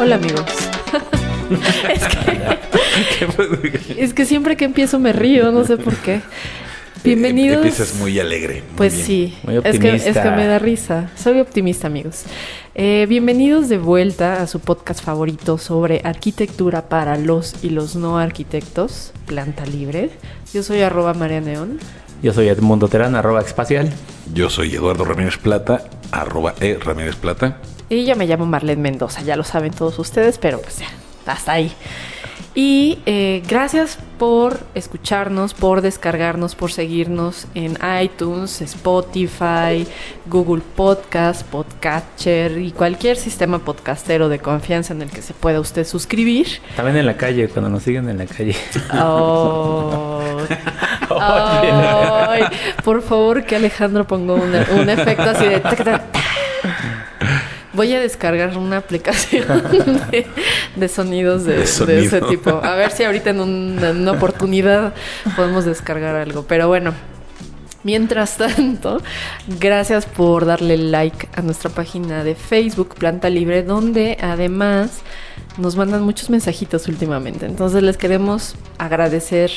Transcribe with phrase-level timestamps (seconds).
[0.00, 0.40] Hola amigos.
[1.94, 6.22] es, que, es que siempre que empiezo me río, no sé por qué.
[7.04, 7.58] Bienvenidos.
[7.58, 8.62] Empiezas muy alegre.
[8.62, 9.06] muy pues bien.
[9.06, 11.10] sí, Muy es que, es que me da risa.
[11.16, 12.22] Soy optimista, amigos.
[12.74, 18.18] Eh, bienvenidos de vuelta a su podcast favorito sobre arquitectura para los y los no
[18.18, 20.08] arquitectos, Planta Libre.
[20.54, 21.78] Yo soy arroba María Neón.
[22.22, 23.92] Yo soy Edmundo Terán, arroba espacial.
[24.32, 27.60] Yo soy Eduardo Ramírez Plata, arroba E Ramírez Plata.
[27.92, 30.86] Y yo me llamo Marlene Mendoza, ya lo saben todos ustedes, pero pues ya,
[31.26, 31.72] hasta ahí.
[32.54, 39.88] Y eh, gracias por escucharnos, por descargarnos, por seguirnos en iTunes, Spotify,
[40.26, 45.84] Google Podcast, Podcatcher y cualquier sistema podcastero de confianza en el que se pueda usted
[45.84, 46.46] suscribir.
[46.76, 48.54] También en la calle, cuando nos siguen en la calle.
[48.94, 50.38] Oh.
[51.20, 52.44] Ay,
[52.84, 55.58] por favor que Alejandro ponga un, un efecto así de...
[55.58, 56.19] tac, tac, tac.
[57.80, 59.46] Voy a descargar una aplicación
[60.10, 60.26] de,
[60.76, 61.98] de sonidos de, De de sonido.
[62.00, 62.50] ese tipo.
[62.62, 64.92] A ver si ahorita en, un- en una oportunidad
[65.34, 66.44] podemos descargar algo.
[66.46, 66.92] Pero bueno,
[67.82, 69.00] mientras tanto,
[69.58, 75.00] gracias por darle like a nuestra página de Facebook, Planta Libre, donde además
[75.56, 77.46] nos mandan muchos mensajitos últimamente.
[77.46, 79.50] Entonces les queremos agradecer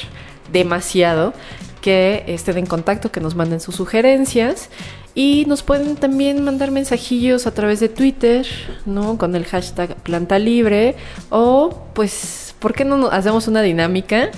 [0.53, 1.33] demasiado
[1.81, 4.69] que estén en contacto, que nos manden sus sugerencias
[5.15, 8.45] y nos pueden también mandar mensajillos a través de Twitter,
[8.85, 9.17] ¿no?
[9.17, 10.95] Con el hashtag Planta Libre
[11.29, 14.29] o pues, ¿por qué no hacemos una dinámica?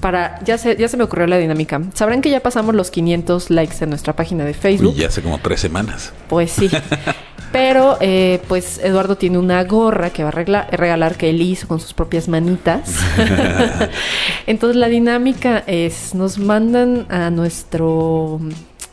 [0.00, 1.80] Para, ya se, ya se me ocurrió la dinámica.
[1.94, 4.94] Sabrán que ya pasamos los 500 likes en nuestra página de Facebook.
[4.96, 6.12] Y ya hace como tres semanas.
[6.28, 6.68] Pues sí.
[7.52, 11.68] Pero, eh, pues Eduardo tiene una gorra que va a regla- regalar que él hizo
[11.68, 12.94] con sus propias manitas.
[14.46, 18.40] Entonces la dinámica es, nos mandan a nuestro,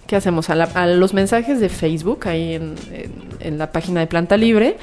[0.09, 0.49] ¿qué hacemos?
[0.49, 4.37] A, la- a los mensajes de Facebook, ahí en, en- en la página de Planta
[4.37, 4.77] Libre,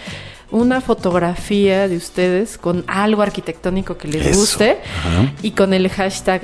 [0.52, 4.38] una fotografía de ustedes con algo arquitectónico que les Eso.
[4.38, 5.32] guste Ajá.
[5.42, 6.42] y con el hashtag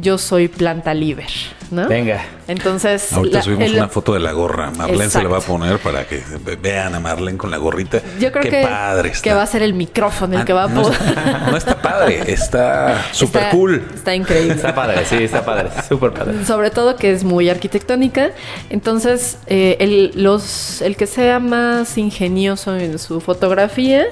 [0.00, 1.26] yo soy Planta Libre,
[1.70, 1.86] ¿no?
[1.88, 2.22] Venga.
[2.48, 4.70] Entonces, Ahorita la- subimos el- una foto de la gorra.
[4.70, 8.00] Marlene se la va a poner para que ve- vean a Marlene con la gorrita.
[8.18, 9.22] Yo creo Qué que, padre está.
[9.22, 10.98] que va a ser el micrófono el Ah, que va a no, poder.
[11.00, 13.84] está, no está padre, está súper cool.
[13.94, 14.54] Está increíble.
[14.54, 15.68] Está padre, sí, está padre.
[15.88, 16.44] Súper padre.
[16.44, 18.30] Sobre todo que es muy arquitectónica.
[18.70, 24.06] Entonces, eh, el, los, el que sea más ingenioso en su fotografía,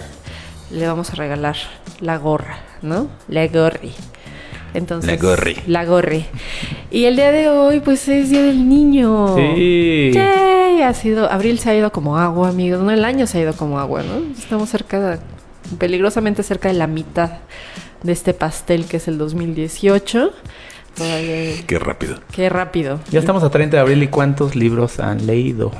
[0.71, 1.57] le vamos a regalar
[2.01, 3.09] la gorra, ¿no?
[3.29, 3.93] La gorri.
[4.75, 5.57] Entonces, La gorri.
[5.67, 6.25] La gorri.
[6.91, 9.35] Y el día de hoy, pues es Día del Niño.
[9.37, 10.11] Sí.
[10.15, 12.81] Yay, Ha sido, abril se ha ido como agua, amigos.
[12.81, 14.19] No, el año se ha ido como agua, ¿no?
[14.39, 15.19] Estamos cerca, de-
[15.79, 17.31] peligrosamente cerca de la mitad
[18.03, 20.31] de este pastel que es el 2018.
[20.97, 22.17] Todavía, Qué rápido.
[22.35, 23.01] qué rápido.
[23.11, 25.71] Ya estamos a 30 de abril y ¿cuántos libros han leído?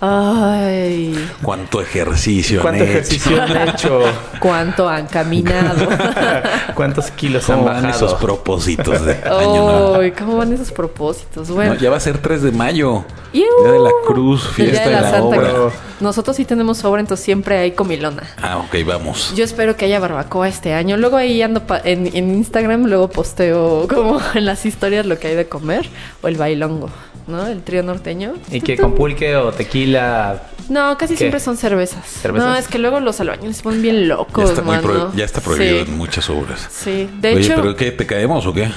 [0.00, 2.98] Ay, Cuánto ejercicio ¿Cuánto han hecho.
[2.98, 4.00] ejercicio han hecho?
[4.40, 5.86] cuánto han caminado.
[6.74, 8.06] ¿Cuántos kilos han ¿Cómo van bajado?
[8.06, 9.94] esos propósitos de año nuevo?
[9.96, 11.48] Ay, ¿cómo van esos propósitos?
[11.50, 13.04] Bueno, No, ya va a ser 3 de mayo.
[13.32, 13.44] ¡Iu!
[13.62, 15.50] Día de la Cruz, fiesta día de la, Santa obra.
[15.52, 15.72] Cruz.
[16.00, 18.22] Nosotros sí tenemos obra, entonces siempre hay comilona.
[18.42, 19.32] Ah, ok, vamos.
[19.34, 20.96] Yo espero que haya barbacoa este año.
[20.96, 25.28] Luego ahí ando pa- en, en Instagram, luego posteo como en las historias lo que
[25.28, 25.88] hay de comer.
[26.22, 26.90] O el bailongo,
[27.26, 27.46] ¿no?
[27.46, 28.34] El trío norteño.
[28.50, 30.42] ¿Y que con pulque o tequila?
[30.68, 31.18] No, casi ¿Qué?
[31.18, 32.06] siempre son cervezas.
[32.06, 32.48] ¿Cervezas?
[32.48, 34.88] No, es que luego los albañiles se ponen bien Ya locos, está, muy mano.
[34.88, 36.68] pro- ya está prohibido Sí, en muchas obras.
[36.70, 37.08] sí.
[37.20, 37.90] de Oye, hecho, ¿pero qué?
[37.92, 38.70] ¿Te caemos o qué?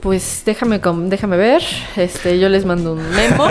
[0.00, 1.62] pues déjame com- déjame ver.
[1.96, 3.46] Este, yo les mando un memo.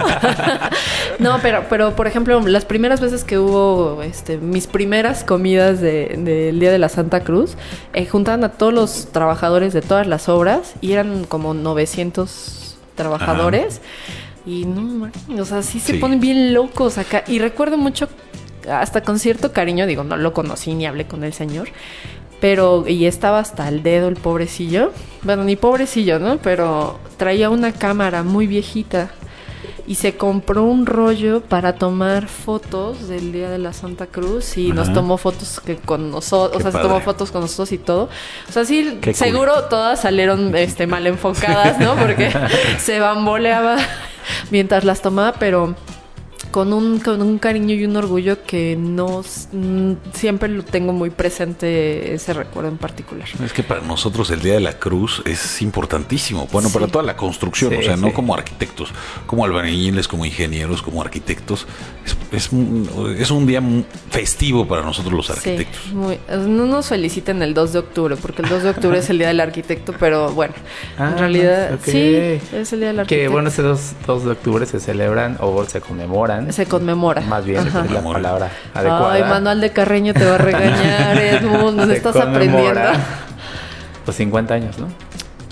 [1.20, 6.14] no, pero, pero por ejemplo, las primeras veces que hubo este, mis primeras comidas de-
[6.20, 7.56] del Día de la Santa Cruz,
[7.94, 13.82] eh, juntaban a todos los trabajadores de todas las obras y eran como 900 trabajadores.
[14.46, 15.10] Y no,
[15.40, 15.98] o sea, sí se Sí.
[16.00, 17.24] ponen bien locos acá.
[17.28, 18.10] Y recuerdo mucho,
[18.70, 21.70] hasta con cierto cariño, digo, no lo conocí ni hablé con el señor,
[22.42, 24.92] pero, y estaba hasta el dedo el pobrecillo.
[25.24, 26.38] Bueno, ni pobrecillo, ¿no?
[26.40, 29.12] Pero traía una cámara muy viejita
[29.88, 34.72] y se compró un rollo para tomar fotos del día de la Santa Cruz y
[34.74, 38.10] nos tomó fotos que con nosotros, o sea, se tomó fotos con nosotros y todo.
[38.50, 39.16] O sea, sí, Qué cool.
[39.16, 41.96] seguro todas salieron este mal enfocadas, ¿no?
[41.96, 42.30] Porque
[42.80, 43.78] se bamboleaba
[44.52, 45.76] mientras las tomaba, pero
[46.54, 51.10] con un, con un cariño y un orgullo que no mm, siempre lo tengo muy
[51.10, 53.28] presente ese recuerdo en particular.
[53.44, 56.48] Es que para nosotros el Día de la Cruz es importantísimo.
[56.52, 56.76] Bueno, Sí.
[56.76, 58.02] para toda la construcción, Sí, o sea, sí.
[58.02, 58.90] no como arquitectos,
[59.26, 61.66] como albañiles, como ingenieros, como arquitectos.
[62.06, 63.62] Es, es un, es un día
[64.12, 65.82] festivo para nosotros los arquitectos.
[65.90, 69.10] Sí, muy- no nos feliciten el 2 de octubre, porque el 2 de octubre es
[69.10, 70.54] el día del arquitecto, pero bueno,
[71.00, 71.84] Ah, en realidad ok.
[71.84, 72.16] sí,
[72.54, 73.06] es el día del arquitecto.
[73.08, 76.43] Que bueno, 2, 2 de octubre se celebran o se conmemoran.
[76.52, 77.22] Se conmemora.
[77.22, 79.14] Más bien, es la palabra adecuada.
[79.14, 83.04] Ay, Manuel de Carreño te va a regañar, Edmund, nos estás conmemora aprendiendo.
[84.06, 84.88] Los 50 años, ¿no?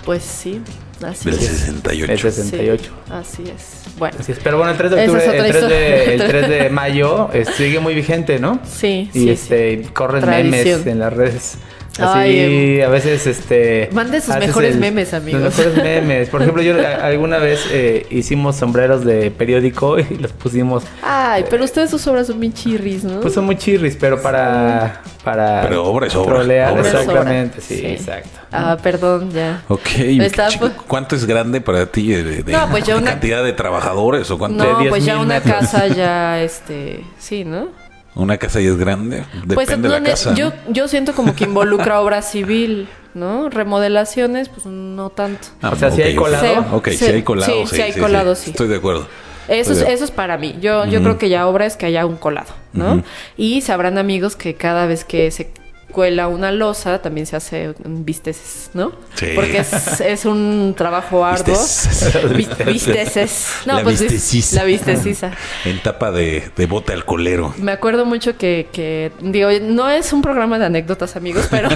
[0.05, 0.61] Pues sí,
[1.05, 1.47] así Del es.
[1.47, 2.11] 68.
[2.11, 2.83] El 68.
[2.83, 3.81] Sí, así es.
[3.97, 6.49] Bueno, Así es, pero bueno, el 3 de octubre, es el 3 de, el 3
[6.49, 8.59] de mayo eh, sigue muy vigente, ¿no?
[8.65, 10.63] sí, Y sí, este corren Tradición.
[10.79, 11.57] memes en las redes.
[12.01, 15.41] Así, Ay, a veces este Mande sus mejores memes, amigos.
[15.41, 16.29] Los mejores memes.
[16.29, 21.45] Por ejemplo, yo a- alguna vez eh, hicimos sombreros de periódico y los pusimos Ay,
[21.49, 23.19] pero ustedes sus obras son bien chirris, ¿no?
[23.21, 27.01] pues son muy chirris, pero para para Pero obra es obra, trolear, obra es obra.
[27.01, 27.85] exactamente, sí, Sí.
[27.85, 28.39] exacto.
[28.51, 29.61] Ah, perdón, ya.
[29.67, 33.11] Ok, Está, chico, ¿cuánto es grande para ti de, de- No, pues ya de una-
[33.11, 34.57] cantidad de trabajadores o cuánto?
[34.63, 35.53] No, 10,000 pues ya una metros.
[35.55, 37.67] casa ya, este, sí, ¿no?
[38.13, 40.33] Una casa ya es grande, depende pues de la no, casa.
[40.33, 40.55] yo, ¿no?
[40.73, 43.49] yo siento como que involucra obra civil, ¿no?
[43.49, 45.47] Remodelaciones, pues no tanto.
[45.61, 46.65] Ah, O sea, si hay colado.
[46.73, 48.49] Ok, Sí, si hay colado, sí, sí, sí hay colado, sí.
[48.51, 49.07] Estoy de acuerdo.
[49.47, 50.57] Eso es, eso es para mí.
[50.61, 53.03] Yo, yo creo que ya obra es que haya un colado, ¿no?
[53.37, 55.51] Y sabrán amigos que cada vez que se
[55.91, 58.91] cuela una losa también se hace visteces, ¿no?
[59.15, 59.27] Sí.
[59.35, 61.55] Porque es, es un trabajo arduo.
[61.55, 62.33] Visteces.
[62.35, 63.47] Vi- Visteces.
[63.65, 64.55] No, La pues sí, visteciza.
[64.55, 65.31] La visteciza.
[65.65, 67.53] En tapa de, de bote alcoholero.
[67.57, 71.69] Me acuerdo mucho que, que, digo, no es un programa de anécdotas, amigos, pero,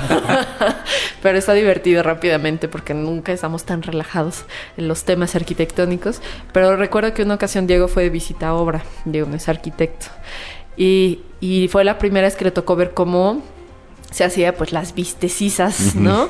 [1.21, 4.45] pero está divertido rápidamente porque nunca estamos tan relajados
[4.77, 6.21] en los temas arquitectónicos.
[6.51, 10.07] Pero recuerdo que una ocasión Diego fue de visita a obra, Diego no es arquitecto,
[10.77, 13.41] y, y fue la primera vez que le tocó ver cómo
[14.11, 16.29] se hacía pues las vistecisas, ¿no?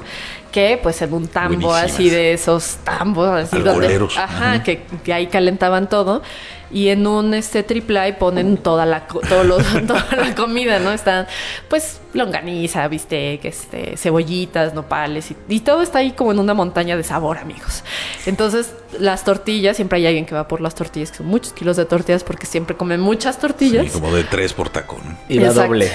[0.51, 1.83] Que pues en un tambo Buenísimas.
[1.93, 4.23] así de esos tambos así donde ajá,
[4.53, 4.63] Ajá.
[4.63, 6.23] que, que ahí calentaban todo
[6.71, 9.57] y en un este triple ponen toda la co- todo lo-
[9.87, 10.91] toda la comida, ¿no?
[10.93, 11.27] Están
[11.69, 16.95] pues longaniza, bistec, este cebollitas, nopales y, y todo está ahí como en una montaña
[16.97, 17.83] de sabor, amigos.
[18.25, 21.75] Entonces, las tortillas, siempre hay alguien que va por las tortillas, que son muchos kilos
[21.77, 23.85] de tortillas porque siempre comen muchas tortillas.
[23.85, 25.01] Sí, como de tres por tacón.
[25.29, 25.67] Y la Exacto.
[25.67, 25.91] doble.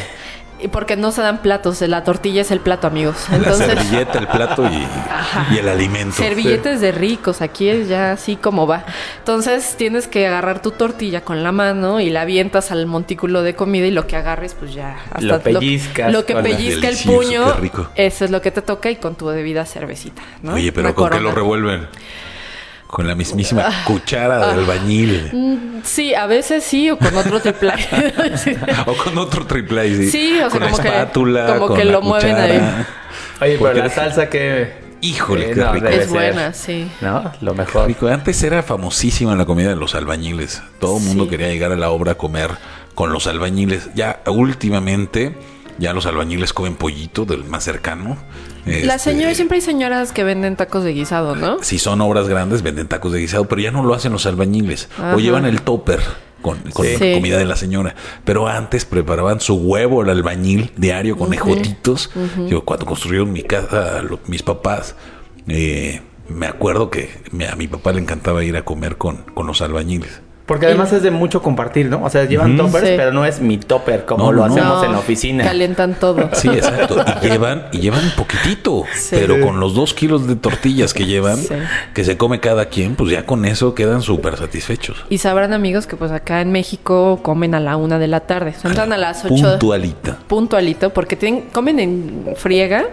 [0.63, 3.17] Y porque no se dan platos, la tortilla es el plato, amigos.
[3.31, 6.17] la Entonces, servilleta, el plato y, y el alimento.
[6.17, 8.85] Servillete de ricos, aquí es ya así como va.
[9.19, 13.55] Entonces tienes que agarrar tu tortilla con la mano y la avientas al montículo de
[13.55, 17.45] comida y lo que agarres pues ya Lo pellizcas Lo, que la- pellizca el puño,
[17.61, 20.55] qué eso es lo que te toca y con tu debida cervecita, ¿no?
[20.55, 21.29] Oye, pero Una ¿con qué corona.
[21.31, 21.89] lo revuelven?
[22.91, 25.31] Con la mismísima cuchara de albañil.
[25.33, 27.73] Mm, Sí, a veces sí o con otro triple.
[28.87, 30.11] O con otro triple sí.
[30.11, 30.83] Sí, o sea, con como la
[31.47, 32.59] que- como con que la lo mueven ahí.
[32.59, 32.67] Oye,
[33.41, 35.87] pero Porque la salsa que Híjole, Eh, qué no, rico.
[35.87, 36.09] es ser.
[36.09, 36.91] buena, sí.
[37.01, 37.33] ¿no?
[37.41, 37.87] Lo mejor.
[37.89, 38.07] Rico.
[38.09, 40.63] Antes era famosísima la comida de los albañiles.
[40.79, 42.51] Todo el mundo quería llegar a la obra a comer
[42.95, 43.89] con los albañiles.
[43.95, 45.35] Ya últimamente,
[45.79, 48.19] ya los albañiles comen pollito del más cercano.
[48.67, 51.63] Las Este, señoras, siempre hay señoras que venden tacos de guisado, ¿no?
[51.63, 54.89] Si son obras grandes, venden tacos de guisado, pero ya no lo hacen los albañiles.
[54.99, 55.17] Ajá.
[55.17, 56.01] O llevan el topper
[56.43, 56.93] con, con Sí.
[57.01, 57.95] la comida de la señora.
[58.25, 62.11] Pero antes preparaban su huevo el albañil diario con ejotitos.
[62.49, 64.95] Yo cuando construyeron mi casa, lo- mis papás,
[65.49, 69.47] eh, me acuerdo que me- a mi papá le encantaba ir a comer con, con
[69.47, 70.21] los albañiles.
[70.51, 72.03] Porque además es de mucho compartir, ¿no?
[72.03, 72.95] O sea, llevan toppers, Sí.
[72.97, 75.45] pero no es mi topper como No, lo no, hacemos No, en la oficina.
[75.45, 76.29] Calientan todo.
[76.33, 76.97] Sí, exacto.
[77.23, 78.83] Y llevan, y llevan un poquitito.
[78.93, 79.11] Sí.
[79.13, 81.55] Pero con los dos kilos de tortillas que llevan, Sí.
[81.95, 85.05] que se come cada quien, pues ya con eso quedan súper satisfechos.
[85.09, 88.53] Y sabrán amigos que pues acá en México comen a la una de la tarde.
[88.57, 89.51] O sea, entran a las ocho.
[89.51, 90.19] Puntualita.
[90.27, 92.87] Puntualito, porque tienen, comen en friega,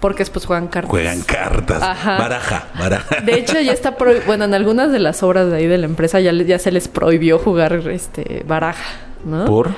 [0.00, 0.90] porque después juegan cartas.
[0.90, 1.82] Juegan cartas.
[1.82, 2.18] Ajá.
[2.18, 3.20] Baraja, baraja.
[3.20, 4.24] De hecho, ya está prohibido.
[4.30, 6.88] Bueno, en algunas de las obras de ahí de la empresa ya, ya se les
[6.88, 8.84] prohibió jugar este baraja,
[9.24, 9.44] ¿no?
[9.44, 9.70] ¿Por?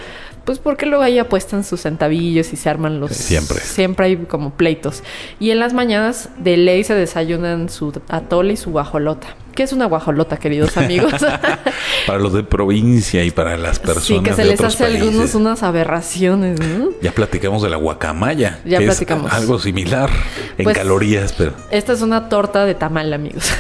[0.44, 3.12] Pues porque luego ahí apuestan sus centavillos y se arman los...
[3.12, 3.60] Siempre.
[3.60, 5.02] Siempre hay como pleitos.
[5.38, 9.36] Y en las mañanas de ley se desayunan su atole y su guajolota.
[9.54, 11.12] ¿Qué es una guajolota, queridos amigos?
[12.06, 14.84] Para los de provincia y para las personas sí, que se de les otros hace
[14.84, 15.02] países.
[15.02, 16.88] algunos unas aberraciones, ¿no?
[17.00, 18.58] Ya platicamos de la guacamaya.
[18.64, 19.30] Ya que platicamos.
[19.30, 20.10] Es algo similar
[20.58, 23.52] en Pues- calorías, pero Esta es una torta de tamal, amigos.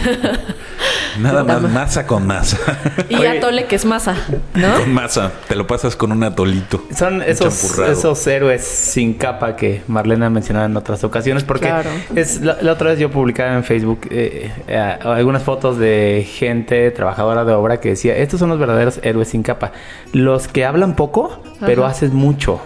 [1.20, 2.58] nada más masa con masa.
[3.08, 3.28] y Oye.
[3.38, 4.16] atole que es masa,
[4.54, 4.74] ¿no?
[4.80, 5.30] con masa.
[5.48, 6.82] Te lo pasas con un atolito.
[6.96, 11.44] Son Un esos, esos héroes sin capa que Marlena mencionaba en otras ocasiones.
[11.44, 11.90] Porque Claro.
[12.14, 16.26] es la, la otra vez yo publicaba en Facebook eh, eh, algunas fotos de de
[16.26, 19.72] gente trabajadora de obra que decía, estos son los verdaderos héroes sin capa.
[20.14, 22.60] Los que hablan poco, pero hacen mucho.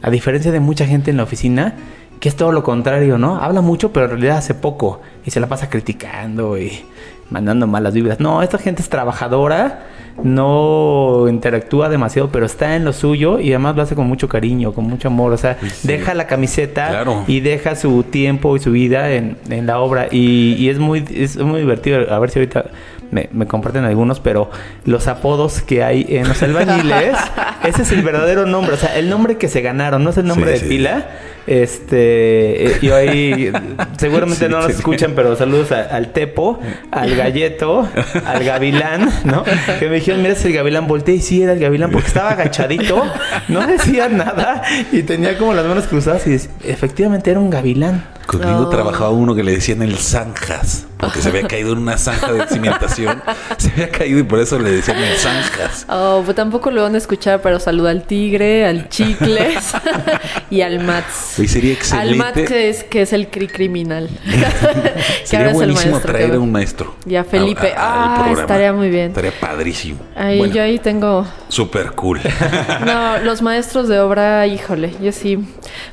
[0.00, 1.74] A diferencia de mucha gente en la oficina,
[2.20, 3.36] que es todo lo contrario, ¿no?
[3.36, 5.02] Habla mucho, pero en realidad hace poco.
[5.26, 6.84] Y se la pasa criticando y
[7.28, 8.20] mandando malas vibras.
[8.20, 9.86] No, esta gente es trabajadora,
[10.22, 14.72] no interactúa demasiado, pero está en lo suyo y además lo hace con mucho cariño,
[14.72, 15.32] con mucho amor.
[15.32, 15.88] O sea, sí.
[15.88, 17.24] deja la camiseta Claro.
[17.26, 20.08] y deja su tiempo y su vida en, en la obra.
[20.10, 22.12] Y, y es muy es muy divertido.
[22.12, 22.66] A ver si ahorita
[23.10, 24.50] me, me comparten algunos, pero
[24.84, 27.16] los apodos que hay en los albañiles,
[27.64, 28.74] ese es el verdadero nombre.
[28.74, 30.68] O sea, el nombre que se ganaron, no es el nombre Sí, de sí.
[30.68, 31.06] pila.
[31.46, 33.50] Este, eh, yo ahí
[33.98, 37.88] seguramente Sí, no nos escuchan, pero saludos a- al Tepo, al Galleto,
[38.24, 39.42] al Gavilán, ¿no?
[39.78, 42.30] Que me dijeron, mira, es el Gavilán, volteé y sí era el Gavilán porque estaba
[42.30, 43.02] agachadito,
[43.48, 44.62] no decía nada
[44.92, 48.04] y tenía como las manos cruzadas y dec- efectivamente era un Gavilán.
[48.30, 48.68] Conmigo No.
[48.68, 52.46] trabajaba uno que le decían el zanjas, porque se había caído en una zanja de
[52.46, 53.20] cimentación.
[53.56, 55.84] Se había caído y por eso le decían el zanjas.
[55.88, 59.72] Oh, pues tampoco lo van a escuchar, pero saluda al tigre, al chicles
[60.50, 61.38] y al Mats.
[61.38, 62.44] Y sería Al Mats excelente.
[62.44, 64.08] que es, que es el cri criminal.
[64.24, 66.12] que Sería ahora es el buenísimo maestro.
[66.12, 66.94] traer a un maestro.
[67.06, 67.68] Y a Felipe.
[67.72, 68.40] al Ah, programa.
[68.42, 69.08] estaría muy bien.
[69.08, 69.98] Estaría padrísimo.
[70.14, 71.26] Ahí, Bueno, Yo ahí tengo...
[71.48, 72.20] súper cool.
[72.86, 75.38] No, los maestros de obra, híjole, yo sí.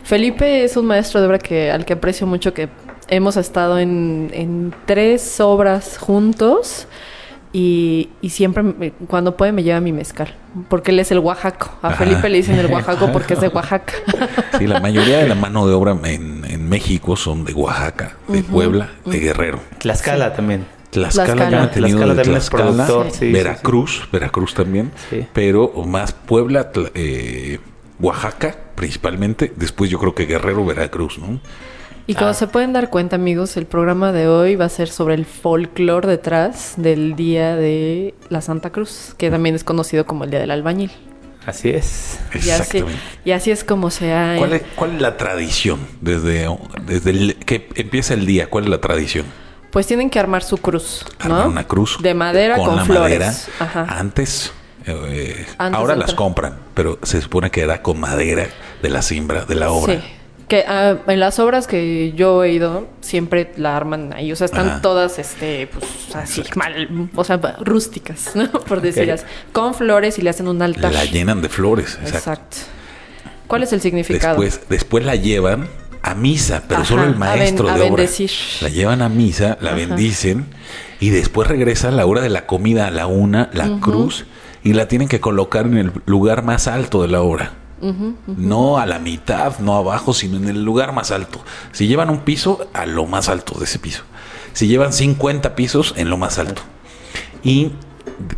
[0.04, 2.70] Felipe es un maestro de obra que al que aprecio mucho, que
[3.08, 6.88] hemos estado en, en tres obras juntos
[7.54, 10.36] y, y siempre me- cuando puede me lleva mi mezcal,
[10.70, 11.72] porque él es el Oaxaco.
[11.82, 11.98] A Ajá.
[11.98, 13.94] Felipe le dicen el Oaxaco porque es de Oaxaca.
[14.58, 18.44] Sí, la mayoría de la mano de obra en, en México son de Oaxaca, de
[18.44, 19.60] Puebla, de Guerrero.
[19.80, 20.66] Tlaxcala también.
[20.90, 21.58] Tlaxcala, Tlaxcala.
[21.60, 23.32] yo he tenido Tlaxcala de también es Tlaxcala, productor, sí, sí, sí.
[23.32, 25.26] Veracruz, Veracruz también, Sí.
[25.34, 27.60] pero más Puebla, eh,
[28.00, 31.40] Oaxaca principalmente, después yo creo que Guerrero, Veracruz, ¿no?
[32.10, 35.14] Y como se pueden dar cuenta, amigos, el programa de hoy va a ser sobre
[35.14, 40.32] el folclore detrás del Día de la Santa Cruz, que también es conocido como el
[40.32, 40.92] Día del Albañil.
[41.46, 42.20] Así es.
[42.34, 43.00] Y así, Exactamente.
[43.26, 44.36] y así es como se ha...
[44.38, 46.48] ¿Cuál es, cuál es la tradición desde,
[46.86, 48.50] desde el, que empieza el día?
[48.50, 49.26] ¿Cuál es la tradición?
[49.72, 51.36] Pues tienen que armar su cruz, ¿no?
[51.36, 53.02] Armar una cruz De madera con, la flores.
[53.20, 53.34] madera.
[53.60, 53.86] Ajá.
[54.00, 54.54] Antes,
[54.86, 58.48] eh, Antes ahora las compran, pero se supone que era con madera
[58.82, 59.96] de la siembra de la obra.
[59.96, 60.17] Sí.
[60.48, 64.32] Que ah, en las obras que yo he ido, siempre la arman ahí.
[64.32, 64.82] O sea, están Ajá.
[64.82, 68.50] todas, este, pues, así, mal, o sea, rústicas, ¿no?
[68.68, 69.24] Por decirlas.
[69.24, 69.28] Ok.
[69.54, 70.94] Con flores y le hacen un altar.
[70.94, 71.98] La llenan de flores.
[72.02, 72.18] Exacto.
[72.18, 72.58] Exacto.
[73.48, 74.42] ¿Cuál es el significado?
[74.42, 75.68] Después, después la llevan
[76.02, 77.96] a misa, pero Ajá, solo el a maestro ben- a de obra.
[77.96, 78.32] bendecir.
[78.62, 80.46] La llevan a misa, la bendicen
[81.02, 84.26] y después regresa a la hora de la comida a la una, la cruz,
[84.64, 87.52] y la tienen que colocar en el lugar más alto de la obra.
[88.28, 91.44] No a la mitad, no abajo, sino en el lugar más alto.
[91.72, 94.04] Si llevan un piso, a lo más alto de ese piso.
[94.54, 96.62] Si llevan 50 pisos, en lo más alto.
[97.44, 97.72] Y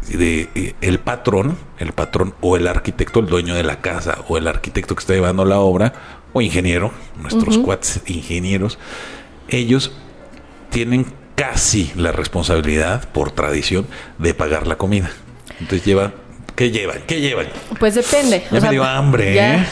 [0.09, 4.37] de- de- el patrón, el patrón o el arquitecto, el dueño de la casa o
[4.37, 5.93] el arquitecto que está llevando la obra
[6.33, 8.77] o ingeniero, nuestros cuates ingenieros,
[9.47, 9.93] ellos
[10.69, 11.05] tienen
[11.35, 15.09] casi la responsabilidad por tradición de pagar la comida.
[15.61, 16.13] Entonces llevan,
[16.59, 16.97] ¿qué llevan?
[17.07, 17.45] ¿Qué llevan?
[17.79, 18.43] Pues depende.
[18.51, 19.65] Ya o sea, me dio hambre, ya- ¿eh?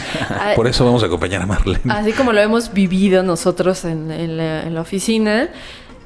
[0.56, 1.82] Por eso vamos a acompañar a Marlene.
[1.90, 5.50] Así como lo hemos vivido nosotros en, en la, en la oficina,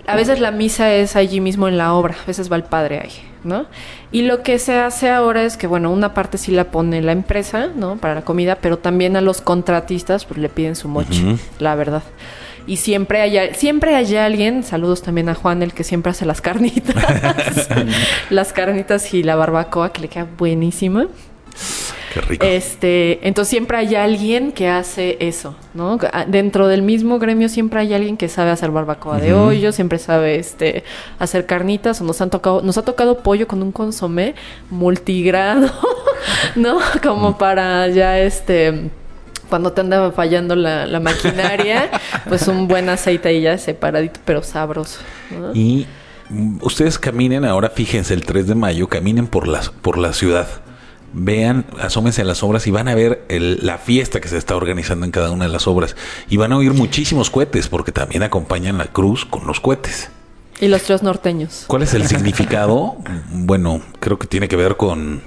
[0.07, 2.99] a veces la misa es allí mismo en la obra, a veces va el padre
[2.99, 3.11] ahí,
[3.43, 3.67] ¿no?
[4.11, 7.11] Y lo que se hace ahora es que, bueno, una parte sí la pone la
[7.11, 7.97] empresa, ¿no?
[7.97, 12.01] Para la comida, pero también a los contratistas pues le piden su moche, la verdad.
[12.67, 16.41] Y siempre hay, siempre hay alguien, saludos también a Juan, el que siempre hace las
[16.41, 16.95] carnitas,
[18.29, 21.07] las carnitas y la barbacoa, que le queda buenísima.
[22.13, 22.45] Qué rico.
[22.45, 25.97] Este, entonces siempre hay alguien que hace eso, ¿no?
[26.27, 30.35] Dentro del mismo gremio siempre hay alguien que sabe hacer barbacoa de hoyo, siempre sabe
[30.35, 30.83] este
[31.19, 34.35] hacer carnitas o nos han tocado nos ha tocado pollo con un consomé
[34.69, 35.71] multigrado,
[36.55, 36.79] ¿no?
[37.01, 38.91] Como para ya este
[39.51, 41.91] cuando te anda fallando la, la maquinaria,
[42.27, 44.99] pues un buen aceite ahí ya separadito, pero sabroso.
[45.29, 45.51] ¿no?
[45.53, 45.85] Y
[46.29, 50.47] mm, ustedes caminen ahora, fíjense, el 3 de mayo, caminen por la, por la ciudad.
[51.13, 54.55] Vean, asómense a las obras y van a ver el- la fiesta que se está
[54.55, 55.95] organizando en cada una de las obras.
[56.29, 60.09] Y van a oír muchísimos cohetes, porque también acompañan la cruz con los cohetes.
[60.61, 61.65] Y los tres norteños.
[61.67, 62.95] ¿Cuál es el significado?
[63.29, 65.21] Bueno, creo que tiene que ver con,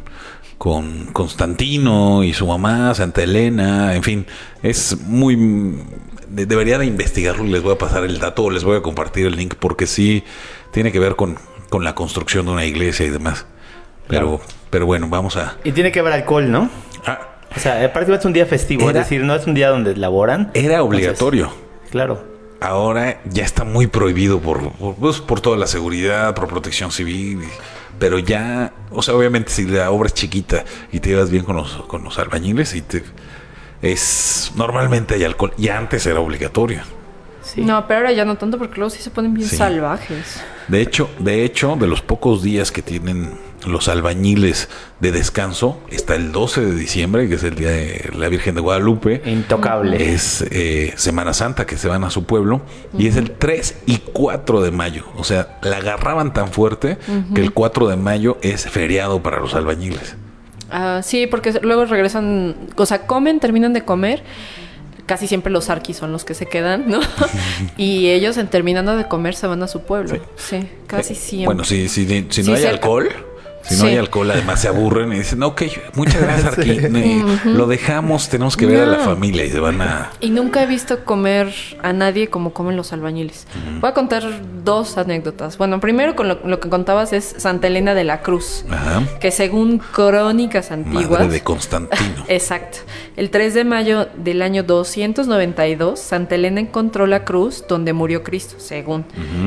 [0.59, 4.27] con Constantino y su mamá, Santa Elena, en fin,
[4.63, 5.37] es muy...
[6.29, 9.27] de- debería de investigarlo y les voy a pasar el dato les voy a compartir
[9.27, 10.25] el link porque sí
[10.71, 11.37] tiene que ver con,
[11.71, 13.47] con la construcción de una iglesia y demás.
[14.09, 15.57] Pero, pero bueno, vamos a...
[15.65, 16.69] Y tiene que haber alcohol, ¿no?
[17.07, 17.21] Ah,
[17.57, 19.97] O sea, prácticamente es un día festivo, Era- es decir, no es un día donde
[19.97, 20.51] laboran.
[20.55, 21.45] era obligatorio.
[21.47, 22.34] Entonces, claro.
[22.67, 27.41] Ahora ya está muy prohibido por, por, pues, por toda la seguridad, por protección civil.
[27.99, 31.57] Pero ya, o sea, obviamente si la obra es chiquita y te llevas bien con
[31.57, 33.05] los, con los albañiles y te...
[33.83, 35.53] Es, normalmente hay alcohol.
[35.59, 36.83] Y antes era obligatorio.
[37.43, 37.61] Sí.
[37.61, 39.57] No, pero ahora ya no tanto porque luego sí se ponen bien Sí.
[39.57, 40.41] salvajes.
[40.69, 44.69] De hecho, de hecho, de los pocos días que tienen los albañiles
[45.01, 48.61] de descanso, está el 12 de diciembre, que es el día de la Virgen de
[48.61, 49.23] Guadalupe.
[49.25, 50.13] Intocable.
[50.15, 52.63] Es eh, Semana Santa que se van a su pueblo
[52.99, 55.05] y es el 3 y 4 de mayo.
[55.17, 56.99] O sea, la agarraban tan fuerte
[57.35, 60.17] que el 4 de mayo es feriado para los albañiles.
[60.71, 64.23] Ah, sí, porque luego regresan, o sea, comen, terminan de comer.
[65.07, 66.99] Casi siempre los arquis son los que se quedan, ¿no?
[67.77, 70.19] y ellos, en terminando de comer, se van a su pueblo.
[70.37, 71.47] Sí, casi siempre.
[71.47, 72.71] Bueno, si, si, si Sí, no hay cerca.
[72.77, 73.09] alcohol,
[73.67, 73.87] si no Sí.
[73.89, 75.63] hay alcohol, además se aburren y dicen, ok,
[75.95, 76.71] muchas gracias, Arqui.
[76.71, 80.11] Eh, Lo dejamos, tenemos que ver a la familia y se van a...
[80.21, 81.53] Y nunca he visto comer
[81.83, 83.47] a nadie como comen los albañiles.
[83.81, 84.23] Voy a contar
[84.65, 85.59] dos anécdotas.
[85.59, 89.03] Bueno, primero con lo, lo que contabas es Santa Elena de la Cruz, Ajá.
[89.21, 91.21] que según crónicas antiguas...
[91.21, 92.25] Madre de Constantino.
[92.29, 92.79] Exacto.
[93.17, 98.57] El 3 de mayo del año 292, Santa Elena encontró la cruz donde murió Cristo,
[98.59, 99.05] según.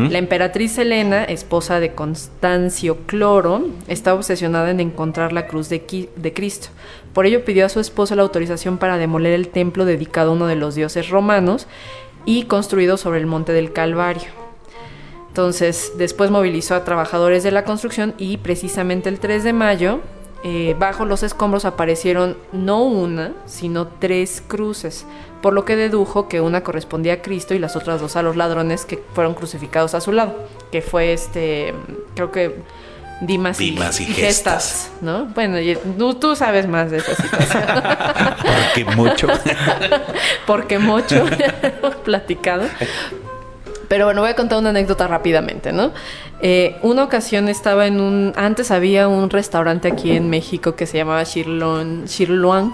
[0.10, 3.68] La emperatriz Elena, esposa de Constancio Cloro,
[4.14, 6.70] obsesionada en encontrar la cruz de, de Cristo.
[7.14, 10.48] Por ello pidió a su esposa la autorización para demoler el templo dedicado a uno
[10.48, 11.68] de los dioses romanos
[12.26, 14.30] y construido sobre el monte del Calvario.
[15.30, 20.00] Entonces, después movilizó a trabajadores de la construcción y precisamente el 3 de mayo,
[20.44, 25.06] eh, bajo los escombros aparecieron no una, sino tres cruces,
[25.42, 28.36] por lo que dedujo que una correspondía a Cristo y las otras dos a los
[28.36, 30.36] ladrones que fueron crucificados a su lado,
[30.72, 31.74] que fue este,
[32.16, 32.56] creo que
[33.22, 34.92] Dimas, y- Dimas y y Gestas.
[35.02, 35.26] ¿no?
[35.26, 37.64] Bueno, y tú, tú sabes más de esa situación.
[38.76, 39.28] Porque mucho.
[40.46, 41.26] porque mucho
[41.64, 42.64] hemos platicado.
[43.88, 45.92] Pero bueno, voy a contar una anécdota rápidamente, ¿no?
[46.42, 48.34] Eh, una ocasión estaba en un...
[48.36, 52.06] Antes había un restaurante aquí en México que se llamaba Shirlon...
[52.06, 52.74] Shirloan...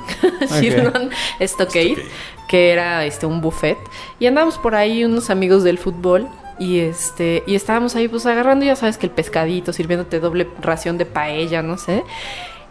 [0.59, 2.03] Shirloan Stockade,
[2.47, 3.77] que era este, un buffet.
[4.19, 6.27] Y andábamos por ahí unos amigos del fútbol
[6.63, 10.97] y este y estábamos ahí pues agarrando, ya sabes que el pescadito, sirviéndote doble ración
[10.97, 12.03] de paella, no sé.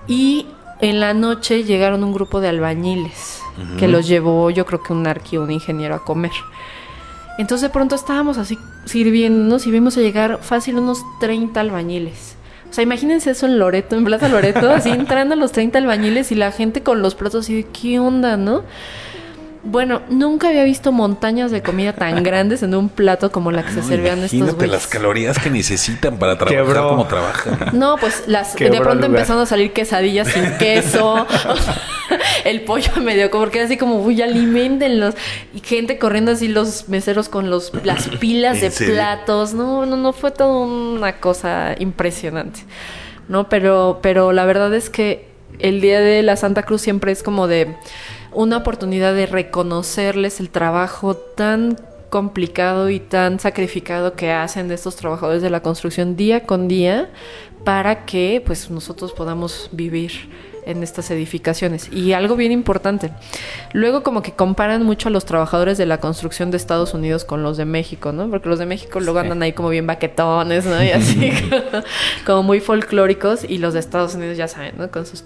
[0.06, 0.46] Y
[0.80, 3.40] en la noche llegaron un grupo de albañiles
[3.78, 6.32] que los llevó, yo creo que un arqui un ingeniero a comer.
[7.38, 12.36] Entonces de pronto estábamos así sirviéndonos y vimos a llegar fácil unos 30 albañiles.
[12.70, 16.34] O sea, imagínense eso en Loreto, en Plaza Loreto, así entrando los 30 albañiles y
[16.34, 18.62] la gente con los platos así de qué onda, ¿no?
[19.64, 23.70] Bueno, nunca había visto montañas de comida tan grandes en un plato como la que
[23.72, 24.72] se No, servían estos imagínate güeyes.
[24.72, 26.88] las calorías que necesitan para trabajar Quebró.
[26.88, 27.58] como trabajan.
[27.72, 31.26] No, pues las Quebró de pronto empezaron a salir quesadillas sin queso.
[32.44, 35.14] el pollo medio como porque era así como, uy, alimentenlos.
[35.54, 38.94] Y gente corriendo así los meseros con los las pilas ¿En de serio?
[38.94, 39.54] platos.
[39.54, 42.60] No, no, no fue toda una cosa impresionante.
[43.28, 45.28] No, pero pero la verdad es que
[45.60, 47.76] el día de la Santa Cruz siempre es como de
[48.34, 51.76] una oportunidad de reconocerles el trabajo tan
[52.10, 57.10] complicado y tan sacrificado que hacen de estos trabajadores de la construcción día con día
[57.64, 60.12] para que pues nosotros podamos vivir
[60.66, 61.90] en estas edificaciones.
[61.92, 63.10] Y algo bien importante,
[63.72, 67.42] luego como que comparan mucho a los trabajadores de la construcción de Estados Unidos con
[67.42, 68.28] los de México, ¿no?
[68.30, 69.24] Porque los de México luego Sí.
[69.24, 70.82] andan ahí como bien baquetones, ¿no?
[70.82, 71.32] Y así
[72.26, 74.90] como muy folclóricos y los de Estados Unidos ya saben, ¿no?
[74.90, 75.24] Con sus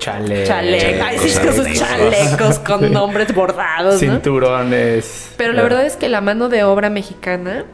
[0.00, 0.44] Chale.
[0.46, 3.98] chalecos, ay, sí, con sus chalecos con nombres bordados, ¿no?
[4.00, 5.30] Cinturones.
[5.36, 7.64] Pero la verdad es que la mano de obra mexicana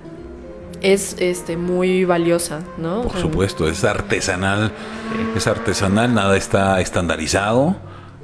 [0.82, 3.02] es este muy valiosa, ¿no?
[3.02, 4.72] Por Um, supuesto, es artesanal.
[5.34, 7.76] Es artesanal, nada está estandarizado.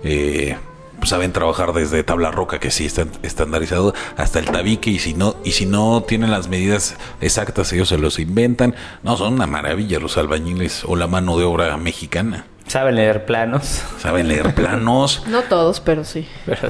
[0.05, 0.57] Eh,
[1.05, 4.91] saben trabajar desde tabla roca, que sí está estandarizado, hasta el tabique.
[4.91, 8.75] Y si no, y si no tienen las medidas exactas, ellos se los inventan.
[9.03, 12.47] No, son una maravilla los albañiles o la mano de obra mexicana.
[12.67, 13.83] Saben leer planos.
[13.99, 15.25] Saben leer planos.
[15.29, 16.27] No todos, pero sí.
[16.47, 16.69] Pero-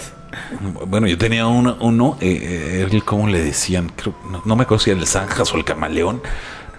[0.87, 2.39] Bueno, yo tenía uno, uno eh,
[2.83, 3.91] eh, él, ¿cómo le decían?
[3.95, 6.23] Creo, no, no me acuerdo si era el Zanjas o el Camaleón,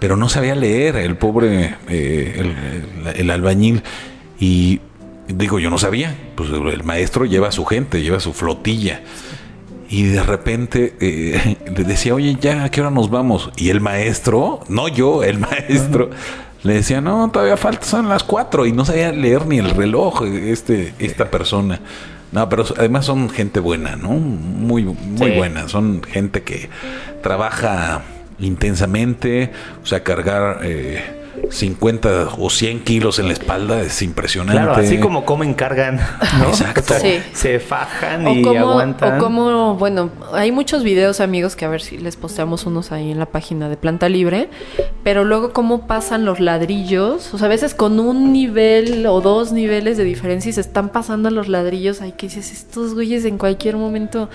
[0.00, 3.82] pero no sabía leer, el pobre, eh, el, el- el albañil.
[4.38, 4.80] Y
[5.28, 9.00] digo, yo no sabía, pues el maestro lleva a su gente, lleva a su flotilla.
[9.88, 13.50] Y de repente eh, le decía, oye, ya, ¿a qué hora nos vamos?
[13.56, 16.10] Y el maestro, no yo, el maestro,
[16.64, 18.66] le decía, no, todavía falta, son las cuatro.
[18.66, 21.80] Y no sabía leer ni el reloj, este, esta persona.
[22.32, 24.08] No, pero además son gente buena, ¿no?
[24.10, 25.36] Muy, muy Sí.
[25.36, 25.68] buena.
[25.68, 26.68] Son gente que
[27.22, 28.02] trabaja
[28.40, 34.62] intensamente, o sea, cargar eh, 50 o 100 kilos en la espalda es impresionante.
[34.62, 35.96] Claro, así como comen, cargan.
[36.38, 36.44] ¿no?
[36.48, 36.94] Exacto.
[36.94, 37.22] O sea, Sí.
[37.32, 39.18] Se fajan O y como, aguantan.
[39.18, 43.10] o como, bueno, hay muchos videos, amigos, que a ver si les posteamos unos ahí
[43.10, 44.48] en la página de Planta Libre,
[45.02, 49.52] pero luego cómo pasan los ladrillos, o sea, a veces con un nivel o dos
[49.52, 53.38] niveles de diferencia y se están pasando los ladrillos, ahí que dices, estos güeyes en
[53.38, 54.28] cualquier momento...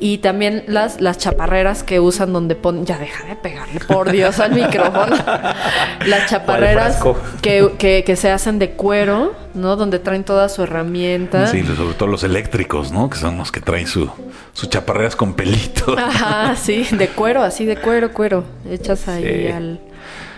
[0.00, 2.86] Y también las, las chaparreras que usan donde ponen...
[2.86, 5.16] Ya deja de pegarle, por Dios, al micrófono.
[6.06, 7.00] Las chaparreras
[7.42, 9.74] que, que, que se hacen de cuero, ¿no?
[9.74, 11.48] Donde traen toda su herramienta.
[11.48, 13.10] Sí, sobre todo los eléctricos, ¿no?
[13.10, 14.08] Que son los que traen su,
[14.52, 15.98] sus chaparreras con pelitos.
[15.98, 18.44] Ajá, sí, de cuero, así de cuero, cuero.
[18.70, 19.52] Hechas ahí Sí.
[19.52, 19.80] al.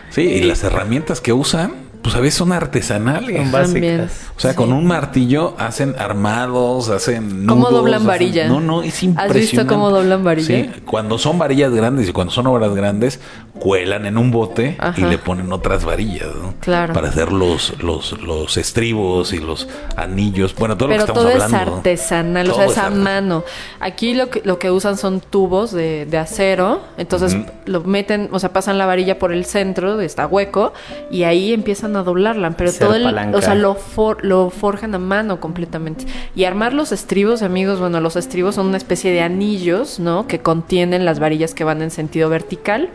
[0.08, 3.36] Sí, y las herramientas que usan, pues a veces son artesanales.
[3.36, 3.98] Son También.
[4.02, 4.30] básicas.
[4.36, 8.48] O sea, con un martillo hacen armados, hacen ¿Cómo nudos, doblan hacen- varilla?
[8.48, 9.40] No, no, es ¿Has impresionante.
[9.40, 10.46] visto cómo doblan varilla?
[10.46, 13.20] Sí, cuando son varillas grandes y cuando son obras grandes,
[13.58, 15.06] cuelan en un bote y Ajá.
[15.08, 16.54] le ponen otras varillas, ¿no?
[16.60, 16.94] Claro.
[16.94, 20.54] Para hacer los, los, los estribos y los anillos.
[20.54, 21.70] Bueno, todo Pero lo que todo estamos es hablando.
[21.72, 21.76] ¿no?
[21.78, 23.44] artesanal, o Todo sea, es es a arte- mano.
[23.80, 27.44] Aquí lo que, lo que usan son tubos de, de acero, entonces Ujú.
[27.66, 30.72] lo meten, o sea, pasan la varilla por el centro, está hueco,
[31.10, 32.50] y ahí empiezan a doblarla.
[32.52, 33.36] Pero todo el, palanca.
[33.36, 36.06] o sea, lo, for- lo forjan a mano completamente.
[36.36, 40.26] Y armar los estribos, amigos, bueno, los estribos son una especie de anillos, ¿no?
[40.26, 42.88] Que contienen las varillas que van en sentido vertical.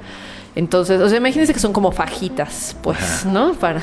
[0.55, 3.53] Entonces, o sea, imagínense que son como fajitas, pues, ¿no?
[3.53, 3.81] Para,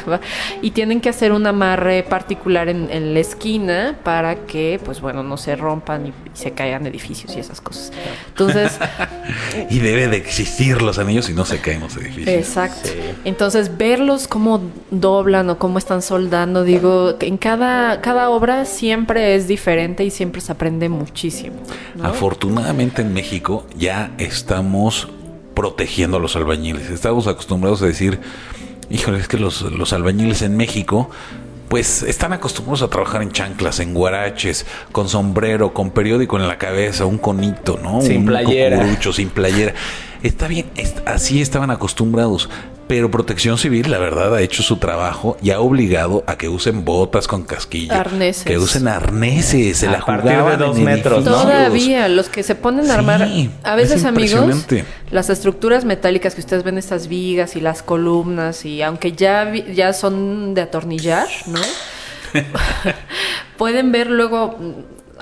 [0.63, 5.23] y tienen que hacer un amarre particular en, en la esquina para que, pues bueno,
[5.23, 7.93] no se rompan y, y se caigan edificios y esas cosas.
[8.29, 8.79] Entonces,
[9.71, 12.29] Y debe de existir los anillos y no se caen los edificios.
[12.29, 12.89] exacto.
[13.25, 19.49] Entonces, verlos cómo doblan o cómo están soldando, digo, en cada, cada obra siempre es
[19.49, 21.57] diferente y siempre se aprende muchísimo.
[21.95, 22.05] ¿no?
[22.05, 25.09] Afortunadamente en México ya estamos
[25.55, 26.91] protegiendo a los albañiles.
[26.91, 28.21] Estamos acostumbrados a decir,
[28.91, 31.11] híjole, es que los, los albañiles en México
[31.69, 36.59] pues están acostumbrados a trabajar en chanclas, en guaraches, con sombrero, con periódico en la
[36.59, 38.03] cabeza, un conito, ¿no?
[38.03, 38.77] Sin un playera.
[38.77, 39.73] cucurucho, sin playera.
[40.23, 40.67] Está bien,
[41.07, 42.49] así estaban acostumbrados.
[42.89, 46.85] Pero Protección Civil, la verdad, ha hecho su trabajo y ha obligado a que usen
[46.85, 47.95] botas con casquillo.
[47.95, 48.45] Arneses.
[48.45, 49.79] Que usen arneses.
[49.79, 51.31] Se A la partir de dos metros, ¿no?
[51.31, 54.67] Todavía, los que se ponen a armar, Sí, a veces es amigos,
[55.11, 59.73] las estructuras metálicas que ustedes ven, estas vigas y las columnas, y aunque ya, vi-
[59.75, 61.61] ya son de atornillar, ¿no?
[63.57, 64.59] Pueden ver luego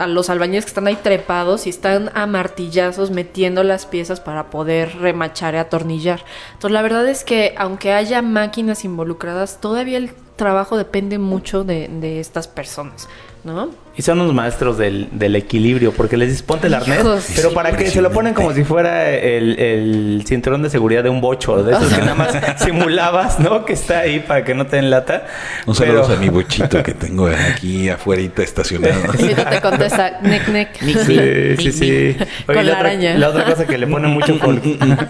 [0.00, 4.48] a los albañiles que están ahí trepados y están a martillazos metiendo las piezas para
[4.48, 6.24] poder remachar y atornillar.
[6.54, 11.88] Entonces, la verdad es que aunque haya máquinas involucradas, todavía el trabajo depende mucho de,
[11.88, 13.08] de estas personas,
[13.44, 13.70] ¿no?
[13.96, 17.26] Y son unos maestros del, del equilibrio, porque les dices, ponte el arnés, Hijos.
[17.35, 21.03] pero Sí, para que se lo ponen como si fuera el, el cinturón de seguridad
[21.03, 23.64] de un bocho, de esos que nada más simulabas, ¿no?
[23.66, 25.24] Que está ahí para que no te enlata.
[25.66, 28.94] Un Pero- saludo a mi bochito que tengo aquí afuera estacionado.
[29.18, 30.68] Y te contesta, nec, nec.
[30.81, 32.16] Sí, sí, sí.
[32.46, 33.18] Con la otra, araña.
[33.18, 35.09] la otra cosa que le pone mucho fol-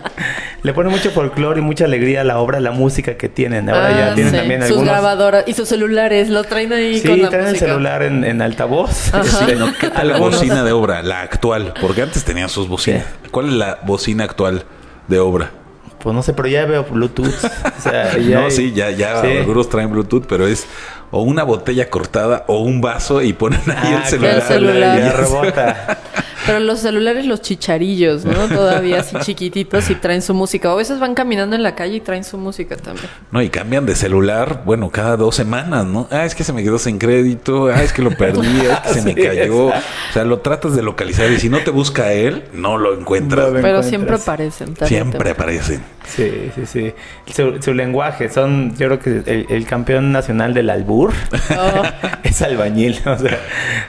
[0.62, 3.68] le pone mucho folclore y mucha alegría a la obra, la música que tienen.
[3.68, 4.38] Ahora Ah, ya tienen sí.
[4.38, 4.90] también Sus algunos.
[4.92, 7.66] grabadoras y sus celulares, lo traen ahí Sí, con la traen el música.
[7.70, 8.69] celular en, en altavoz.
[8.90, 9.72] Sí, ¿no?
[9.78, 11.02] ¿Qué tal la bocina de obra?
[11.02, 11.74] La actual.
[11.80, 13.04] Porque antes tenían sus bocinas.
[13.30, 14.64] ¿Cuál es la bocina actual
[15.08, 15.50] de obra?
[16.02, 17.26] Pues no sé, pero ya veo Bluetooth.
[17.28, 19.36] O sea, ya no, hay- sí, ya, ya Sí.
[19.38, 20.66] algunos traen Bluetooth, pero es
[21.10, 24.34] o una botella cortada o un vaso y ponen ahí Ah, el celular.
[24.36, 24.98] el celular.
[24.98, 25.98] Ya rebota.
[26.50, 28.48] Pero los celulares, los chicharillos, ¿no?
[28.48, 30.70] Todavía así chiquititos y traen su música.
[30.70, 33.06] O a veces van caminando en la calle y traen su música también.
[33.30, 36.08] No, y cambian de celular, bueno, cada dos semanas, ¿no?
[36.10, 38.88] Ah, es que se me quedó sin crédito, ah, es que lo perdí, es que
[39.00, 39.66] se me cayó.
[39.66, 39.72] O
[40.12, 43.46] sea, lo tratas de localizar y si no te busca él, no lo encuentras.
[43.48, 43.86] No lo Pero encuentras.
[43.88, 44.76] siempre aparecen.
[44.76, 45.30] Siempre temprano.
[45.34, 45.82] aparecen.
[46.06, 46.92] Sí, sí, sí.
[47.32, 51.12] Su, su lenguaje, son, yo creo que el, el campeón nacional del albur
[51.56, 51.82] Oh.
[52.24, 52.98] es albañil.
[53.10, 53.38] O sea,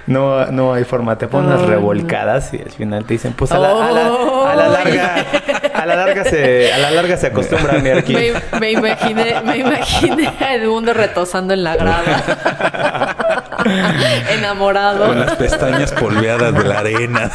[0.07, 1.17] no, no hay forma.
[1.17, 4.51] Te ponen unas Oh, revolcadas y al final te dicen, pues a la, a la-
[4.51, 5.25] a la larga,
[5.73, 8.13] a la larga se, a la larga se acostumbra mi arqui.
[8.13, 13.55] Me, me imaginé, me imaginé a Edmundo retosando en la grada.
[14.31, 15.07] Enamorado.
[15.07, 17.31] Con las pestañas polveadas de la arena.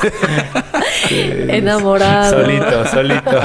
[1.11, 2.40] Enamorado.
[2.42, 3.40] Solito, solito.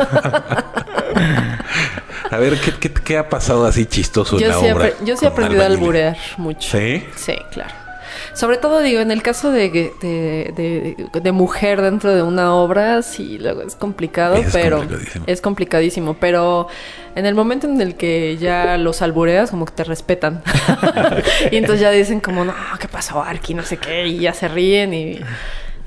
[2.31, 4.89] A ver, ¿qué, qué, qué ha pasado así chistoso en Yo la sí, obra?
[5.03, 6.69] yo sí he aprendido a alburear mucho.
[6.77, 7.05] ¿Sí?
[7.15, 7.71] Sí, claro.
[8.33, 10.53] Sobre todo, digo, en el caso de, de,
[11.13, 15.25] de- de mujer dentro de una obra, sí, luego es complicado, Es pero complicadísimo.
[15.27, 16.13] es complicadísimo.
[16.19, 16.67] Pero
[17.15, 20.41] en el momento en el que ya los albureas, como que te respetan.
[21.51, 23.53] y entonces ya dicen como, no, ¿qué pasó, Arki?
[23.53, 25.19] No sé qué, y ya se ríen y,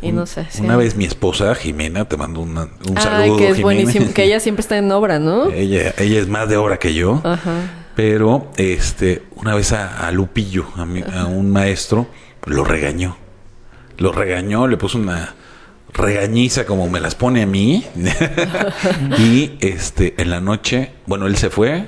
[0.02, 0.44] y no sé.
[0.50, 0.62] sí.
[0.62, 3.62] Una vez mi esposa, Jimena, te mando una- un saludo, que es Jimena.
[3.62, 5.50] buenísimo, que ella siempre está en obra, ¿no?
[5.50, 7.22] Ella, ella es más de obra que yo.
[7.24, 7.52] Ajá.
[7.96, 12.06] Pero este, una vez a, a Lupillo, a, mi- a un maestro,
[12.46, 13.16] lo regañó.
[13.98, 15.34] Lo regañó, le puso una
[15.92, 17.84] regañiza como me las pone a mí.
[19.18, 21.86] y este, en la noche, bueno, él se fue,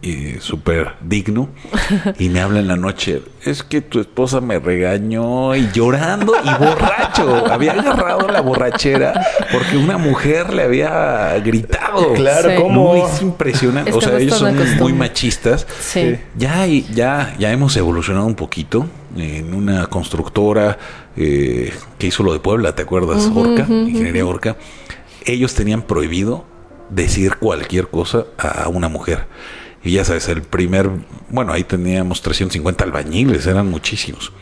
[0.00, 1.48] y súper digno,
[2.18, 6.64] y me habla en la noche, es que tu esposa me regañó y llorando y
[6.64, 9.12] borracho, había agarrado la borrachera
[9.50, 12.12] porque una mujer le había gritado.
[12.14, 12.56] Claro, Sí.
[12.56, 12.94] ¿cómo?
[12.94, 13.90] No, es impresionante.
[13.90, 15.66] Es o sea, ellos son muy machistas.
[15.80, 16.16] Sí.
[16.36, 20.78] Ya, ya, ya hemos evolucionado un poquito en una constructora
[21.16, 23.30] eh, que hizo lo de Puebla, ¿te acuerdas?
[23.34, 24.56] Orca, Ingeniería Orca.
[25.24, 26.44] Ellos tenían prohibido
[26.90, 29.26] decir cualquier cosa a una mujer.
[29.84, 30.90] Y ya sabes, el primer,
[31.28, 34.32] bueno, ahí teníamos 350 albañiles, eran muchísimos.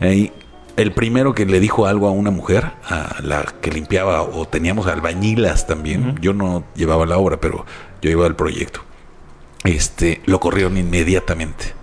[0.00, 0.32] Ahí,
[0.76, 4.86] el primero que le dijo algo a una mujer, a la que limpiaba, o teníamos
[4.86, 7.64] albañilas también, yo no llevaba la obra, pero
[8.02, 8.86] yo iba al proyecto
[9.66, 11.74] este, lo corrieron inmediatamente.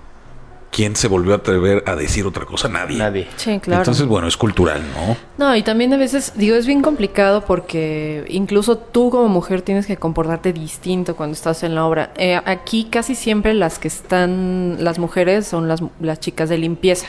[0.73, 2.67] ¿Quién se volvió a atrever a decir otra cosa?
[2.67, 2.97] Nadie.
[2.97, 3.27] Nadie.
[3.36, 3.81] Sí, claro.
[3.81, 5.15] Entonces, bueno, es cultural, ¿no?
[5.38, 9.86] No, y también a veces, digo, es bien complicado porque incluso tú como mujer tienes
[9.86, 12.12] que comportarte distinto cuando estás en la obra.
[12.17, 17.05] Eh, aquí casi siempre las que están, las mujeres son las, las chicas de limpieza.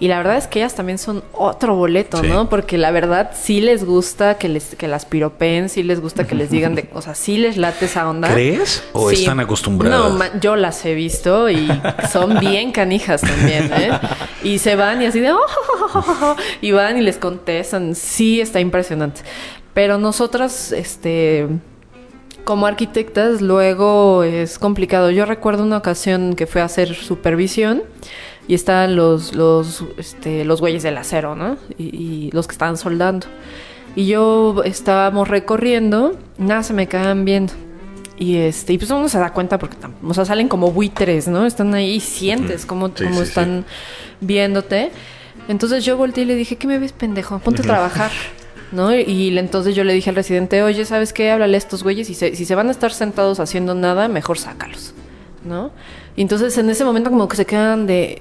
[0.00, 2.28] Y la verdad es que ellas también son otro boleto, Sí.
[2.28, 2.48] ¿no?
[2.48, 6.34] Porque la verdad sí les gusta que les que las piropeen, sí les gusta que
[6.34, 8.32] les digan de, o sea, sí les late esa onda.
[8.32, 8.82] ¿Crees?
[8.92, 9.16] ¿O Sí.
[9.16, 10.12] están acostumbradas?
[10.12, 11.68] No, yo las he visto y
[12.12, 13.90] son bien canijas también, ¿eh?
[14.42, 15.32] Y se van y así de...
[15.32, 17.94] "Oh", y van y les contestan.
[17.94, 19.20] Sí, está impresionante.
[19.74, 21.46] Pero nosotras, este...
[22.44, 25.10] Como arquitectas, luego es complicado.
[25.10, 27.82] Yo recuerdo una ocasión que fue a hacer supervisión
[28.48, 31.56] y estaban los, los, este, los güeyes del acero, ¿no?
[31.78, 33.26] Y, y los que estaban soldando.
[33.96, 37.52] Y yo estábamos recorriendo, nada, se me quedaban viendo.
[38.16, 41.46] Y este, y pues uno se da cuenta porque, o sea, salen como buitres, ¿no?
[41.46, 43.64] Están ahí y sientes cómo, Sí, cómo sí, están
[44.20, 44.90] viéndote.
[45.48, 47.38] Entonces yo volteé y le dije, ¿qué me ves, pendejo?
[47.38, 48.10] Ponte a trabajar.
[48.72, 48.92] ¿No?
[48.94, 51.30] Y entonces yo le dije al residente, oye, ¿sabes qué?
[51.30, 54.36] Háblale a estos güeyes y se- si se van a estar sentados haciendo nada, mejor
[54.38, 54.94] sácalos.
[55.44, 55.70] ¿No?
[56.16, 58.20] Y entonces en ese momento como que se quedan de...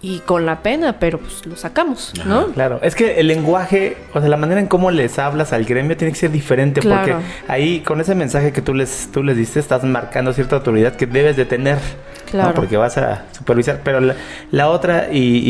[0.00, 2.46] Y con la pena, pero pues lo sacamos, ¿no?
[2.52, 5.96] Claro, es que el lenguaje, o sea, la manera en cómo les hablas al gremio
[5.96, 7.14] tiene que ser diferente Claro.
[7.16, 10.94] porque ahí con ese mensaje que tú les tú les diste estás marcando cierta autoridad
[10.94, 11.78] que debes de tener,
[12.32, 12.40] ¿no?
[12.42, 12.54] Claro.
[12.54, 13.80] porque vas a supervisar.
[13.84, 14.14] Pero la,
[14.50, 15.42] la otra y,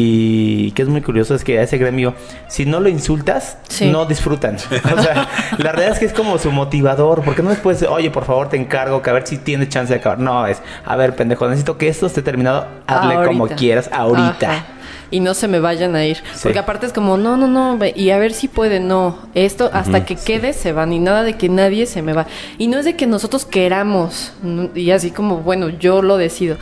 [0.67, 2.15] y que es muy curioso es que a ese gremio
[2.49, 3.91] si no lo insultas Sí.
[3.91, 4.57] no disfrutan.
[4.99, 8.25] O sea, la realidad es que es como su motivador, porque no después, oye, por
[8.25, 10.19] favor te encargo que a ver si tienes chance de acabar.
[10.19, 14.51] No es, a ver, pendejo, necesito que esto esté terminado, hazle como quieras ahorita.
[14.51, 14.65] Ajá.
[15.11, 16.17] Y no se me vayan a ir.
[16.35, 16.41] Sí.
[16.43, 19.19] Porque aparte es como, no, no, no, y a ver si puede, no.
[19.35, 20.93] Esto, hasta que quede, se van.
[20.93, 22.27] Y nada de que nadie se me va.
[22.59, 24.33] Y no es de que nosotros queramos.
[24.43, 24.71] ¿no?
[24.75, 26.59] Y así como, bueno, yo lo decido.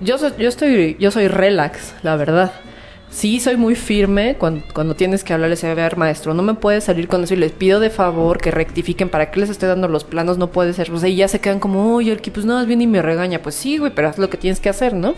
[0.00, 2.52] Yo soy, yo estoy, yo soy relax, la verdad.
[3.14, 6.82] Sí, soy muy firme cuando, cuando tienes que hablarles a ver, maestro, no me puedes
[6.82, 9.86] salir con eso y les pido de favor que rectifiquen para qué les estoy dando
[9.86, 10.90] los planos, no puede ser.
[10.90, 13.02] O sea, y ya se quedan como, oye, Orki, pues no, es bien y me
[13.02, 13.38] regaña.
[13.40, 15.14] Pues sí, güey, pero haz lo que tienes que hacer, ¿no?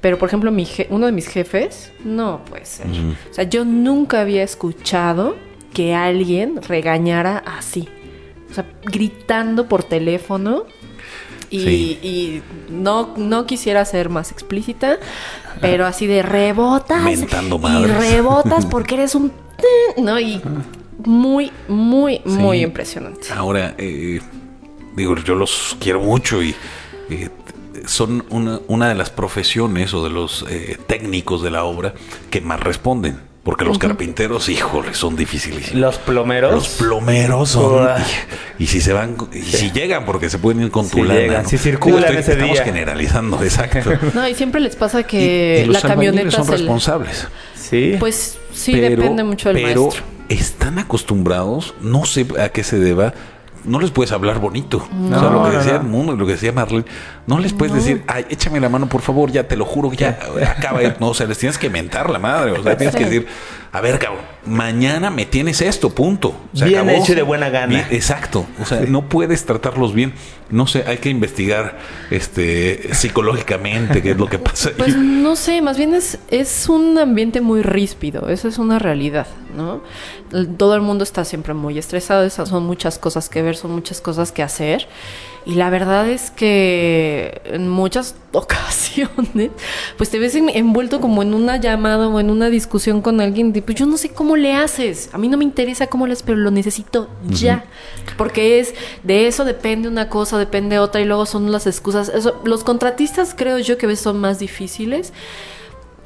[0.00, 2.86] Pero, por ejemplo, mi je- uno de mis jefes, no puede ser.
[3.30, 5.36] O sea, yo nunca había escuchado
[5.74, 7.88] que alguien regañara así.
[8.50, 10.64] O sea, gritando por teléfono.
[11.50, 11.98] Y, Sí.
[12.02, 14.98] y no, no quisiera ser más explícita,
[15.62, 17.02] pero así de rebotas.
[17.02, 17.96] Mentando y madres.
[17.96, 19.32] rebotas porque eres un...
[19.96, 20.20] ¿No?
[20.20, 20.40] Y
[21.04, 23.28] muy, muy, muy impresionante.
[23.34, 24.20] Ahora, eh,
[24.94, 26.54] digo, yo los quiero mucho y
[27.10, 27.30] eh,
[27.88, 31.94] son una, una de las profesiones o de los eh, técnicos de la obra
[32.30, 33.26] que más responden.
[33.44, 35.72] Porque los carpinteros, híjole, son difíciles.
[35.72, 36.52] Los plomeros.
[36.52, 37.88] Los plomeros son.
[38.58, 41.02] Y, y si se van, y si llegan, porque se pueden ir con tu Si
[41.02, 41.14] lana.
[41.20, 41.48] llegan, ¿no?
[41.48, 42.64] si circulan Digo, ese estamos día.
[42.64, 43.90] generalizando, exacto.
[44.14, 47.26] No, y siempre les pasa Y- que y los la camioneta son responsables.
[47.54, 47.96] Sí.
[47.98, 50.04] Pues sí, depende mucho del pero maestro.
[50.28, 53.14] están acostumbrados, no sé a qué se deba.
[53.68, 54.78] No les puedes hablar bonito.
[54.78, 56.12] o sea, No, lo que no, decía no.
[56.12, 56.84] Y lo que decía Marlene,
[57.26, 60.18] no les puedes decir, ay, échame la mano, por favor, ya te lo juro, ya
[60.56, 60.80] acaba.
[60.98, 62.52] No, o sea, les tienes que mentar la madre.
[62.52, 63.26] O sea, tienes que decir,
[63.72, 66.34] a ver, cabrón, mañana me tienes esto, punto.
[66.54, 67.02] Se Bien acabó.
[67.02, 67.66] hecho y de buena gana.
[67.66, 68.46] Bien- exacto.
[68.60, 70.14] O sea, no puedes tratarlos bien.
[70.50, 71.78] No sé, hay que investigar
[72.10, 74.70] este psicológicamente qué es lo que pasa.
[74.70, 74.74] ahí.
[74.78, 79.26] Pues no sé, más bien es, es un ambiente muy ríspido, esa es una realidad,
[79.56, 79.82] ¿no?
[80.56, 84.00] Todo el mundo está siempre muy estresado, esas son muchas cosas que ver, son muchas
[84.00, 84.88] cosas que hacer.
[85.48, 89.50] Y la verdad es que en muchas ocasiones,
[89.96, 93.54] pues te ves en- envuelto como en una llamada o en una discusión con alguien
[93.54, 95.08] de, pues yo no sé cómo le haces.
[95.14, 97.64] A mí no me interesa cómo le haces, pero lo necesito ya.
[98.18, 102.10] Porque es, de eso depende una cosa, depende otra, y luego son las excusas.
[102.10, 105.14] Eso, los contratistas creo yo que a veces son más difíciles.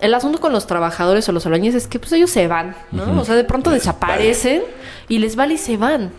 [0.01, 3.21] El asunto con los trabajadores o los albañiles es que pues ellos se van, ¿no?
[3.21, 4.63] O sea, de pronto desaparecen
[5.09, 6.13] y les vale y se van.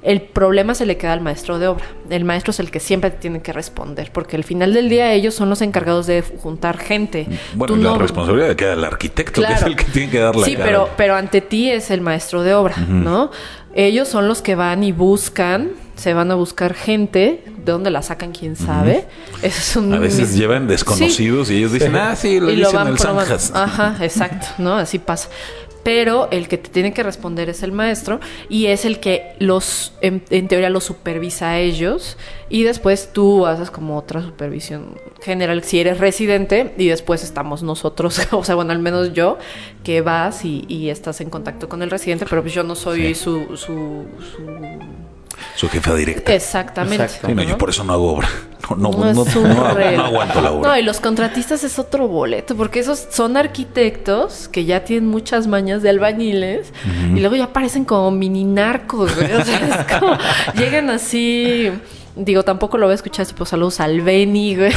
[0.00, 1.84] El problema se le queda al maestro de obra.
[2.08, 5.34] El maestro es el que siempre tiene que responder, porque al final del día ellos
[5.34, 7.26] son los encargados de juntar gente.
[7.54, 10.36] Bueno, Tú la no- responsabilidad queda al arquitecto, que es el que tiene que dar
[10.36, 10.64] la Sí, cara.
[10.66, 13.30] pero, pero ante ti es el maestro de obra, ¿no?
[13.74, 18.02] Ellos son los que van y buscan, se van a buscar gente, de dónde la
[18.02, 19.06] sacan, quién sabe.
[19.42, 22.78] Es un A veces llevan desconocidos y ellos dicen, ah, sí, lo y dicen lo
[22.78, 22.98] van el.
[22.98, 23.52] Zanjas.
[23.54, 24.74] Ajá, exacto, ¿no?
[24.76, 25.28] Así pasa.
[25.84, 29.92] Pero el que te tiene que responder es el maestro y es el que los,
[30.02, 32.16] en, en teoría, los supervisa a ellos
[32.50, 38.20] y después tú haces como otra supervisión general si eres residente y después estamos nosotros,
[38.32, 39.38] o sea, bueno, al menos yo,
[39.84, 43.14] que vas y, y estás en contacto con el residente, pero pues yo no soy
[43.14, 43.14] Sí.
[43.14, 44.04] su, su,
[44.36, 44.78] su-
[45.56, 46.34] Su jefa directa.
[46.34, 47.04] Exactamente.
[47.04, 47.28] Exacto.
[47.28, 47.48] Sí, no, ¿no?
[47.48, 48.28] yo por eso no hago obra.
[48.76, 50.68] No, no, No, no, aguanto la obra.
[50.70, 55.46] No, y los contratistas es otro boleto, porque esos son arquitectos que ya tienen muchas
[55.46, 56.74] mañas de albañiles
[57.14, 59.32] y luego ya parecen como mini narcos, güey.
[59.32, 60.18] O sea, es como,
[60.54, 61.70] llegan así.
[62.14, 64.72] Digo, tampoco lo voy a escuchar, tipo saludos al Beni, güey.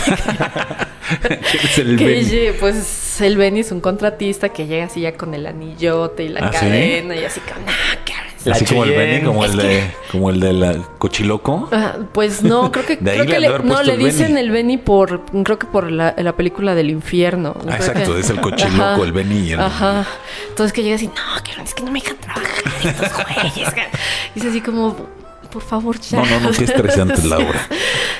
[1.63, 2.21] Es el que Benny.
[2.29, 6.29] lle- pues el Beni es un contratista que llega así ya con el anillote y
[6.29, 6.59] la ¿Ah, sí?
[6.59, 7.73] cadena y así como, nah,
[8.05, 8.30] cabrón.
[8.45, 8.89] La Así como el.
[8.91, 11.69] Benny, como el de, como el de la cochiloco.
[11.71, 14.39] Ah, pues no, creo que, De ahí creo le que le, no, le dicen Benny.
[14.39, 17.55] el Benny por, creo que por la, la película del infierno.
[17.69, 20.05] Ah, exacto, que- es el cochiloco, el Benny y el- Ajá.
[20.49, 23.73] Entonces que llega así, no, que es que no me dejan trabajar estos güeyes.
[24.35, 24.95] Y es así como,
[25.51, 26.17] por favor, ya.
[26.19, 27.43] No, no, no, qué estresante es la Sí.
[27.43, 27.67] obra.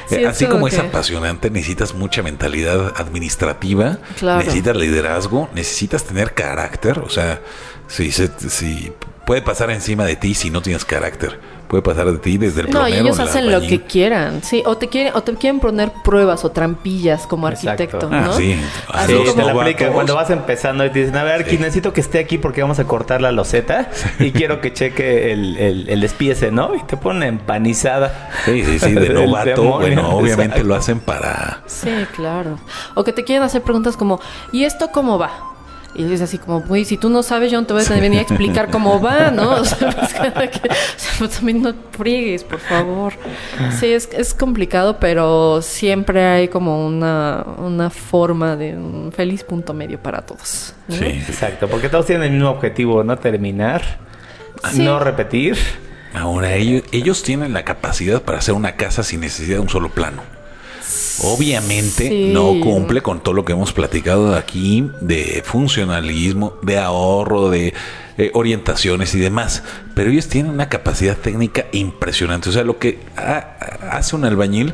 [0.07, 4.39] Sí, Eh, Así como es apasionante, necesitas mucha mentalidad administrativa, Claro.
[4.39, 6.99] necesitas liderazgo, necesitas tener carácter.
[6.99, 7.39] O sea,
[7.88, 8.91] si, se, si
[9.32, 11.39] puede pasar encima de ti si no tienes carácter,
[11.70, 14.62] puede pasar de ti desde el No, y ellos el hacen lo que quieran, sí,
[14.65, 17.70] o te quieren, o te quieren poner pruebas o trampillas como Exacto.
[17.70, 18.34] arquitecto, Ah, ¿no?
[18.34, 18.60] sí.
[18.89, 19.62] Así Sí, la como- novatos.
[19.62, 21.58] aplica cuando vas empezando y te dicen, a ver, aquí Sí.
[21.60, 23.89] necesito que esté aquí porque vamos a cortar la loseta
[24.20, 26.76] y quiero que cheque el, el, el despiece, ¿no?
[26.76, 28.32] Y te ponen empanizada.
[28.44, 29.63] Sí, sí, sí, de novato.
[29.63, 30.67] Bueno, obviamente exacto.
[30.67, 31.62] lo hacen para...
[31.67, 32.60] Sí, claro.
[32.96, 34.20] O que te quieren hacer preguntas como,
[34.52, 35.50] ¿y esto cómo va?
[35.93, 38.19] Y es así como, güey, si tú no sabes, yo no te voy a venir
[38.19, 39.51] a explicar cómo va, ¿no?
[39.62, 40.13] O sea, pues,
[40.62, 43.13] que- o sea, pues, también no friegues, por favor.
[43.80, 49.73] Sí, es, es complicado, pero siempre hay como una, una forma de un feliz punto
[49.73, 50.73] medio para todos.
[50.88, 50.95] ¿no?
[50.95, 51.06] Sí.
[51.06, 53.82] Exacto, porque todos tienen el mismo objetivo, no terminar,
[54.71, 54.84] Sí.
[54.84, 55.58] no repetir.
[56.13, 59.89] Ahora, ellos, ellos tienen la capacidad para hacer una casa sin necesidad de un solo
[59.89, 60.21] plano.
[61.24, 62.32] Obviamente Sí.
[62.34, 67.74] no cumple con todo lo que hemos platicado aquí de funcionalismo, de ahorro, de
[68.17, 69.63] eh, orientaciones y demás.
[69.96, 72.50] Pero ellos tienen una capacidad técnica impresionante.
[72.50, 73.56] O sea, lo que ha-
[73.91, 74.74] hace un albañil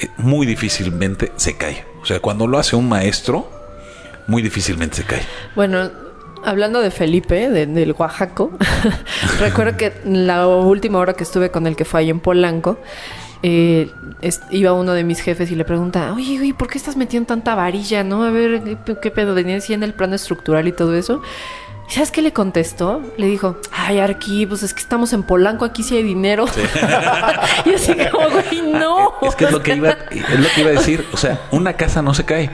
[0.00, 1.84] eh, muy difícilmente se cae.
[2.02, 3.50] O sea, cuando lo hace un maestro,
[4.26, 5.22] muy difícilmente se cae.
[5.56, 5.90] Bueno,
[6.44, 8.52] hablando de Felipe, de- del Oaxaco,
[9.40, 12.78] recuerdo que la última hora que estuve con el que fue ahí en Polanco,
[13.42, 13.90] eh,
[14.50, 17.54] iba uno de mis jefes y le pregunta, oye, oye, ¿por qué estás metiendo tanta
[17.54, 18.24] varilla, no?
[18.24, 19.34] A ver, ¿qué, qué pedo?
[19.34, 21.22] Venía así en el plano estructural y todo eso.
[21.88, 23.00] ¿Y ¿Sabes qué le contestó?
[23.16, 26.44] Le dijo, ay, Arqui, pues es que estamos en Polanco, aquí sí hay dinero.
[27.64, 29.14] y así como, güey, no.
[29.22, 31.06] Es que es lo que iba, es lo que iba a decir.
[31.12, 32.50] O sea, una casa no se cae.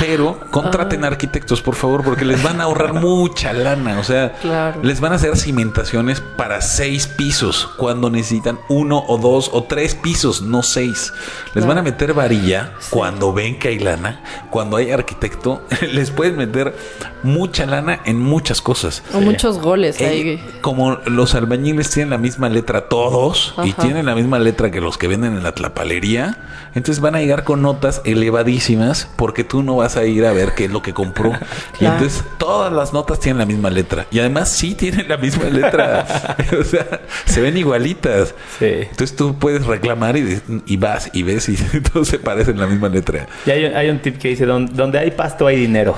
[0.00, 3.98] Pero contraten arquitectos, por favor, porque les van a ahorrar mucha lana.
[4.00, 4.80] O sea, Claro.
[4.82, 9.94] les van a hacer cimentaciones para seis pisos cuando necesitan uno o dos o tres
[9.94, 11.12] pisos, no seis.
[11.46, 11.68] Les Claro.
[11.68, 14.20] van a meter varilla cuando ven que hay lana.
[14.50, 16.76] Cuando hay arquitecto, les pueden meter
[17.22, 19.04] mucha lana en muchas cosas.
[19.14, 20.44] O muchos goles Eh, ahí.
[20.60, 24.98] como los albañiles tienen la misma letra todos y tienen la misma letra que los
[24.98, 26.38] que venden en la tlapalería,
[26.74, 30.54] entonces van a llegar con notas elevadísimas porque tú no vas a ir a ver
[30.56, 31.30] qué es lo que compró.
[31.80, 34.06] Y entonces todas las notas tienen la misma letra.
[34.10, 36.36] Y además sí tienen la misma letra.
[36.60, 38.34] o sea, se ven igualitas.
[38.58, 38.66] Sí.
[38.90, 41.56] Entonces tú puedes reclamar y, y vas y ves y
[41.92, 43.26] todos se parecen la misma letra.
[43.46, 45.94] Y hay, hay un tip que dice, "Don- donde hay pasto hay dinero.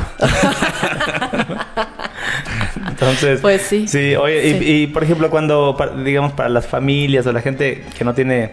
[2.88, 3.86] Entonces, Pues sí.
[3.88, 4.64] Sí, oye, y- Sí.
[4.82, 8.52] Y, por ejemplo, cuando, digamos, para las familias o la gente que no tiene,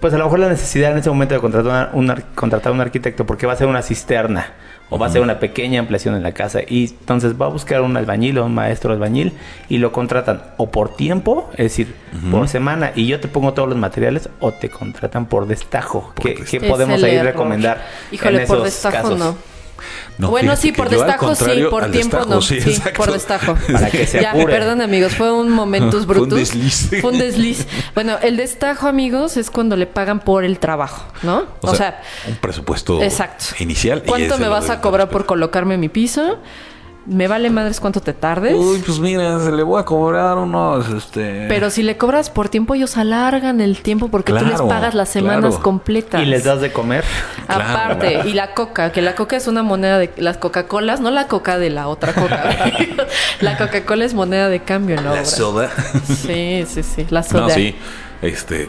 [0.00, 2.72] pues a lo mejor la necesidad en ese momento de contratar, una- un ar- contratar
[2.72, 4.52] un arquitecto porque va a ser una cisterna
[4.90, 7.80] o va a hacer una pequeña ampliación en la casa y entonces va a buscar
[7.80, 9.32] un albañil o un maestro albañil
[9.70, 11.94] y lo contratan o por tiempo, es decir,
[12.30, 16.12] por semana y yo te pongo todos los materiales o te contratan por destajo.
[16.14, 16.50] Por ¿Qué, destajo.
[16.50, 17.32] qué Es podemos ahí error.
[17.32, 17.82] recomendar?
[18.12, 19.18] Híjole, en por esos destajo casos?
[19.18, 19.53] no.
[20.18, 22.40] No, bueno, sí, por destajo sí, por tiempo destajo, no.
[22.40, 22.60] sí,
[22.96, 23.56] por destajo.
[23.72, 26.90] Para que se ya, perdón amigos, fue un momentos Fue un desliz.
[27.00, 27.66] Fue un desliz.
[27.94, 31.44] Bueno, el destajo, amigos, es cuando le pagan por el trabajo, ¿no?
[31.60, 33.46] O, sea, un presupuesto exacto.
[33.58, 34.02] inicial.
[34.04, 36.38] ¿Cuánto me vas a cobrar por colocarme mi piso?
[37.06, 38.54] Me vale madres cuánto te tardes.
[38.54, 41.46] Uy, pues mira, se le voy a cobrar unos, este...
[41.48, 45.10] Pero si le cobras por tiempo, ellos alargan el tiempo porque tú les pagas las
[45.10, 45.62] semanas claro.
[45.62, 46.22] completas.
[46.22, 47.04] Y les das de comer.
[47.46, 47.62] Claro.
[47.62, 51.28] Aparte, y la coca, que la coca es una moneda de las Coca-Colas, no la
[51.28, 52.72] coca de la otra coca.
[53.40, 55.14] la Coca-Cola es moneda de cambio, ¿no?
[55.14, 55.70] La soda.
[56.06, 57.42] Sí, sí, sí, la soda.
[57.42, 57.74] No, sí.
[58.22, 58.68] Este,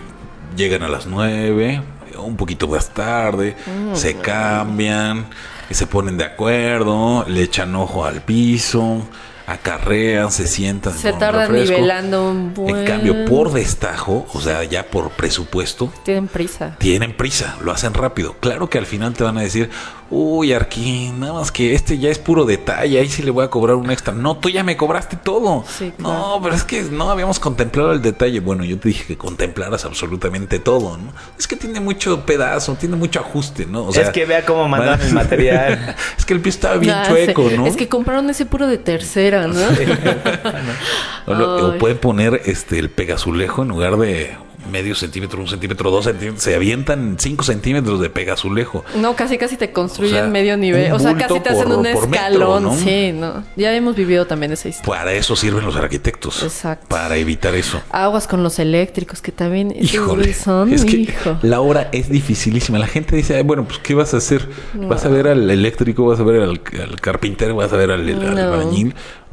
[0.58, 1.82] llegan a las nueve,
[2.18, 5.26] un poquito más tarde, Mm, se cambian,
[5.74, 9.08] se ponen de acuerdo, le echan ojo al piso,
[9.48, 10.94] acarrean, se sientan.
[10.94, 11.76] Se tardan refresco.
[11.76, 12.78] nivelando un buen...
[12.78, 16.76] En cambio, por destajo, o sea, ya por presupuesto, Tienen prisa.
[16.80, 18.36] tienen prisa, lo hacen rápido.
[18.40, 19.70] Claro que al final te van a decir,
[20.12, 23.50] uy, Arquín, nada más que este ya es puro detalle, ahí sí le voy a
[23.50, 24.14] cobrar un extra.
[24.14, 25.64] No, tú ya me cobraste todo.
[25.68, 26.40] Sí, No, claro.
[26.44, 28.40] pero es que no habíamos contemplado el detalle.
[28.40, 31.12] Bueno, yo te dije que contemplaras absolutamente todo, ¿no?
[31.40, 33.84] Es que tiene mucho pedazo, tiene mucho ajuste, ¿no?
[33.84, 35.96] O es que vea cómo mandaron el material.
[36.18, 37.58] es que el pie estaba bien Ah, chueco, sí.
[37.58, 37.66] ¿no?
[37.68, 39.56] Es que compraron ese puro de tercera, ¿no?
[41.28, 44.38] O, lo- o pueden poner este el pegazulejo en lugar de
[44.72, 46.44] medio centímetro, un centímetro, dos centímetros.
[46.44, 48.84] Se avientan cinco centímetros de pegazulejo.
[48.98, 50.92] No, casi casi te construyen O sea, medio nivel.
[50.94, 52.64] O sea, casi te hacen por- un metro, escalón.
[52.64, 52.76] ¿no?
[52.76, 53.44] Sí, no.
[53.56, 54.86] Ya hemos vivido también esa historia.
[55.00, 56.44] Para eso sirven los arquitectos.
[56.44, 56.88] Exacto.
[56.90, 57.82] Para evitar eso.
[57.90, 61.38] Aguas con los eléctricos, que también Híjole, son, es que hijo.
[61.42, 62.80] la obra es dificilísima.
[62.80, 64.48] La gente dice, "Ay, bueno, pues ¿qué vas a hacer?
[64.74, 66.06] ¿Vas a ver al eléctrico?
[66.06, 67.56] ¿Vas a ver al, al carpintero?
[67.56, 68.72] ¿Vas a ver al, al No.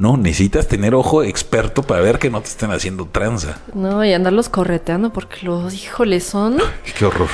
[0.03, 3.59] No, necesitas tener ojo experto para ver que no te estén haciendo tranza.
[3.73, 6.57] No, y andarlos correteando porque los, híjole, son.
[6.99, 7.29] Qué horror.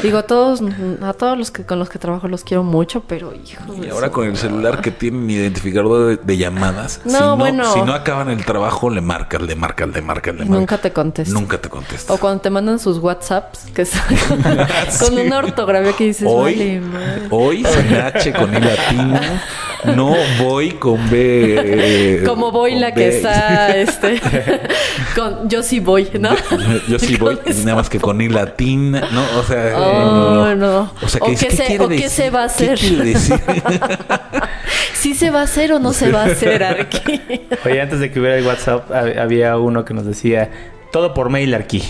[0.00, 0.62] Digo, a todos,
[1.02, 3.88] a todos los que con los que trabajo los quiero mucho, pero híjole.
[3.88, 7.72] Y ahora con el celular que tienen identificador de, de llamadas, No, si, no, bueno.
[7.72, 10.56] si no acaban el trabajo, le marcas, le marcas, le marcas, le marcas.
[10.60, 11.34] Nunca te contesta.
[11.34, 12.12] Nunca te contesta.
[12.12, 14.02] O cuando te mandan sus WhatsApps, que son
[15.00, 17.22] con una ortografía que dices, Hoy, vale, madre".
[17.30, 19.42] hoy sin H con I latina,
[19.96, 22.03] no voy con B.
[22.04, 24.20] eh, Como voy la que está, este,
[25.16, 26.34] con yo sí voy, ¿no?
[26.34, 30.54] Yo, yo sí voy, nada más que con I latina, no, o sea, eh, Oh,
[30.54, 30.92] no.
[31.02, 32.78] O sea, O ¿qué, qué qué se- quiere o qué se va a ¿Qué hacer?
[32.78, 33.40] quiere decir?
[34.94, 37.20] ¿Sí se va a hacer o no se va a hacer, Arqui?
[37.64, 40.50] Oye, antes de que hubiera el WhatsApp, hab- había uno que nos decía
[40.94, 41.82] todo por mail aquí.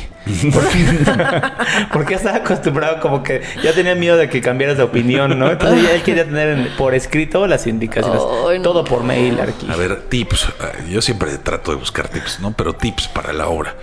[1.93, 5.51] Porque estaba acostumbrado como que ya tenía miedo de que cambiaras de opinión, ¿no?
[5.51, 8.19] Entonces ya él quería tener en- por escrito las indicaciones.
[8.23, 8.63] No.
[8.63, 9.69] Todo por mail aquí.
[9.71, 10.45] A ver, tips.
[10.49, 12.53] eh, Yo siempre trato de buscar tips, ¿no?
[12.57, 13.75] Pero tips para la obra.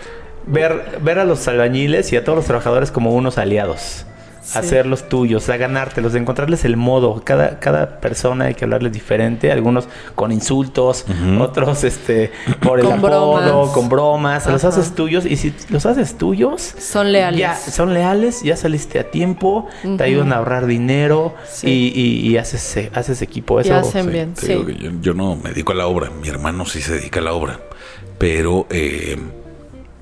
[0.48, 4.08] Ver, ver a los albañiles y a todos los trabajadores como unos aliados.
[4.52, 4.58] Sí.
[4.60, 7.22] Hacerlos tuyos, a ganártelos, de encontrarles el modo.
[7.24, 9.52] Cada, cada persona hay que hablarles diferente.
[9.52, 11.06] Algunos con insultos,
[11.40, 12.32] otros este
[12.62, 13.70] por el Con apodo, bromas.
[13.74, 14.48] con bromas.
[14.48, 17.40] Los haces tuyos y si los haces tuyos, Son leales.
[17.40, 21.68] ya son leales, ya saliste a tiempo, te ayudan a ahorrar dinero Sí.
[21.96, 23.60] y, y- y haces, eh, haces equipo.
[23.60, 24.48] Y Eso, hacen bien, sí.
[24.48, 24.66] yo,
[25.02, 26.10] yo no me dedico a la obra.
[26.10, 27.60] Mi hermano sí se dedica a la obra.
[28.18, 29.18] Pero eh,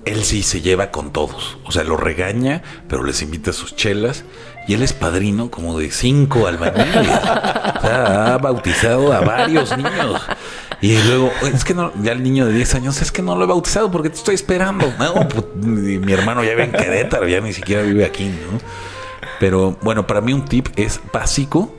[0.09, 1.57] él sí se lleva con todos.
[1.65, 4.23] O sea, lo regaña, pero les invita a sus chelas.
[4.67, 6.95] Y él es padrino como de cinco albañiles.
[6.95, 10.21] o sea, ha bautizado a varios niños.
[10.81, 13.43] Y luego, es que no, ya el niño de 10 años, es que no lo
[13.43, 14.91] he bautizado porque te estoy esperando.
[14.99, 18.59] No, pues, mi hermano ya vive en Querétaro, ya ni siquiera vive aquí, ¿no?
[19.39, 21.73] Pero bueno, para mí un tip es básico,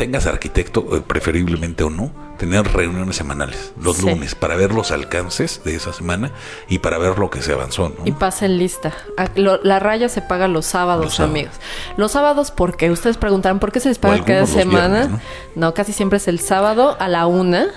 [0.00, 4.06] tengas arquitecto, eh, preferiblemente o no, tener reuniones semanales, los Sí.
[4.08, 6.30] lunes, para ver los alcances de esa semana
[6.70, 8.06] y para ver lo que se avanzó, ¿no?
[8.06, 8.94] Y pasen lista.
[9.34, 11.34] La raya se paga los sábados, Los sábados.
[11.36, 11.54] amigos.
[11.98, 15.00] Los sábados, porque ustedes preguntarán por qué se les paga cada semana.
[15.00, 15.20] viernes,
[15.54, 15.74] ¿no?
[15.74, 17.68] casi siempre es el sábado a la una.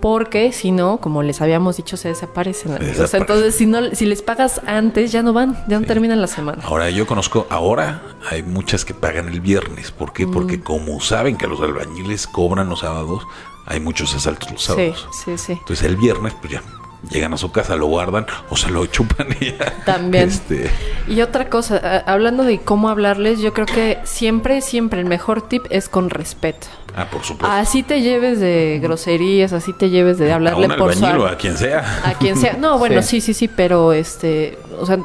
[0.00, 2.72] Porque si no, como les habíamos dicho, se desaparecen.
[2.78, 3.20] Desaparecen.
[3.20, 6.62] Entonces, si no, si les pagas antes, ya no van, ya no terminan la semana.
[6.64, 9.90] Ahora yo conozco, ahora hay muchas que pagan el viernes.
[9.90, 10.26] ¿Por qué?
[10.26, 10.30] Mm.
[10.30, 13.22] Porque como saben que los albañiles cobran los sábados,
[13.66, 15.08] hay muchos asaltos los Sí, sábados.
[15.24, 15.52] sí, sí.
[15.52, 16.62] Entonces el viernes, pues ya,
[17.10, 19.72] llegan a su casa, lo guardan o se lo chupan y ya.
[19.84, 20.28] También.
[20.28, 20.70] Este,
[21.06, 25.48] Y otra cosa, a- hablando de cómo hablarles, yo creo que siempre, siempre el mejor
[25.48, 26.66] tip es con respeto.
[26.96, 27.46] ah, por supuesto.
[27.56, 31.22] Así te lleves de groserías, así te lleves de a hablarle un por su albañil
[31.22, 32.00] o ar- a quien sea.
[32.04, 32.52] a quien sea.
[32.58, 33.32] No, bueno, sí, Sí.
[33.32, 34.98] sí, sí, pero este, o sea,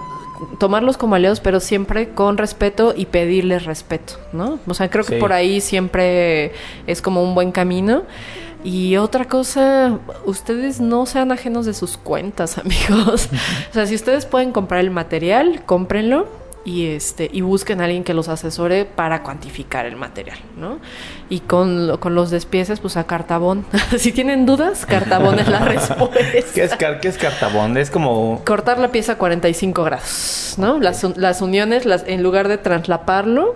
[0.59, 4.59] tomarlos como aliados, pero siempre con respeto y pedirles respeto, ¿no?
[4.67, 5.19] O sea, creo que Sí.
[5.19, 6.51] por ahí siempre
[6.87, 8.03] es como un buen camino.
[8.63, 13.29] Y otra cosa, ustedes no sean ajenos de sus cuentas, amigos.
[13.69, 16.27] o sea, si ustedes pueden comprar el material, cómprenlo
[16.65, 20.79] y este y busquen a alguien que los asesore para cuantificar el material, ¿no?
[21.29, 23.65] Y con, con los despieces, pues a Cartabón.
[23.97, 26.17] si tienen dudas, Cartabón es la respuesta.
[26.55, 27.75] ¿Qué es, car- qué es cartabón?
[27.75, 28.41] Es como...
[28.45, 30.79] Cortar la pieza a 45 grados, ¿no?
[30.79, 33.55] Las, un- las uniones, las, en lugar de traslaparlo,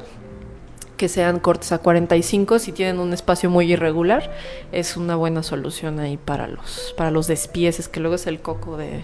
[0.97, 4.31] que sean cortes a 45, si tienen un espacio muy irregular,
[4.71, 8.77] es una buena solución ahí para los, para los despieces, que luego es el coco
[8.77, 9.03] de,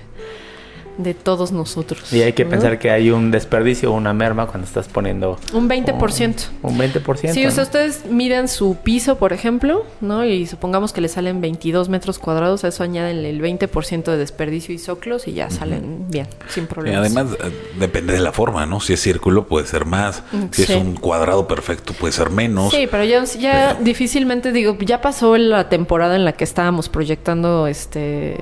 [0.97, 2.11] de todos nosotros.
[2.13, 2.51] Y hay que ¿no?
[2.51, 5.39] pensar que hay un desperdicio o una merma cuando estás poniendo...
[5.53, 6.45] Un 20%.
[6.61, 7.31] Un 20%.
[7.33, 7.63] Sí, o sea, ¿no?
[7.63, 10.23] ustedes miden su piso, por ejemplo, ¿no?
[10.25, 14.73] Y supongamos que le salen 22 metros cuadrados, a eso añaden el 20% de desperdicio
[14.75, 16.99] y soclos y ya salen bien, sin Y problemas.
[17.01, 18.79] además eh, depende de la forma, ¿no?
[18.79, 20.73] Si es círculo puede ser más, Mm, si sí.
[20.73, 22.71] es un cuadrado perfecto puede ser menos.
[22.71, 26.89] Sí, pero ya, ya Pero- difícilmente digo, ya pasó la temporada en la que estábamos
[26.89, 28.37] proyectando este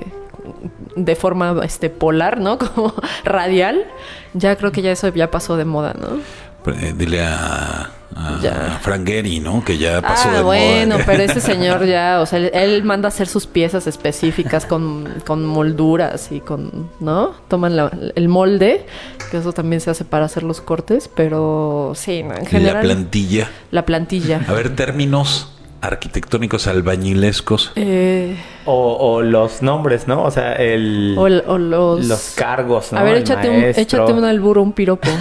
[0.96, 2.58] de forma este polar, ¿no?
[2.74, 3.84] Como radial.
[4.34, 6.18] Ya creo que ya eso ya pasó de moda, ¿no?
[6.72, 8.78] Eh, dile a, a Ya.
[8.82, 9.64] Frank Gehry, ¿no?
[9.64, 11.04] Que ya pasó ah, de bueno, moda.
[11.06, 15.12] pero ese señor ya, o sea, él, él manda a hacer sus piezas específicas con,
[15.26, 17.32] con molduras y con, ¿no?
[17.48, 18.86] Toman la- el molde,
[19.32, 22.82] que eso también se hace para hacer los cortes, pero sí, en la general.
[22.82, 23.50] plantilla.
[23.72, 24.40] la plantilla.
[24.48, 25.51] A ver, términos
[25.82, 27.72] arquitectónicos albañilescos.
[27.76, 30.22] Eh, O, o los nombres, ¿no?
[30.22, 31.14] O sea, el...
[31.18, 32.06] o, el- o los...
[32.06, 32.98] Los cargos, ¿no?
[33.00, 35.08] A ver, El échate un, échate un alburo, un piropo.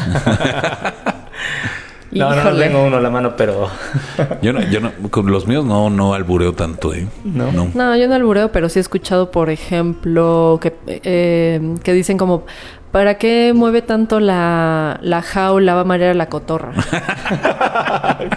[2.13, 3.69] No, no, no tengo uno a la mano, pero...
[4.41, 7.07] Yo no, yo no, con los míos no, no albureo tanto, ¿eh?
[7.23, 7.49] No.
[7.73, 12.45] No, yo no albureo, pero sí he escuchado, por ejemplo, que, eh, que dicen como,
[12.91, 15.73] ¿para qué mueve tanto la, la jaula?
[15.75, 16.73] Va a marear a la cotorra.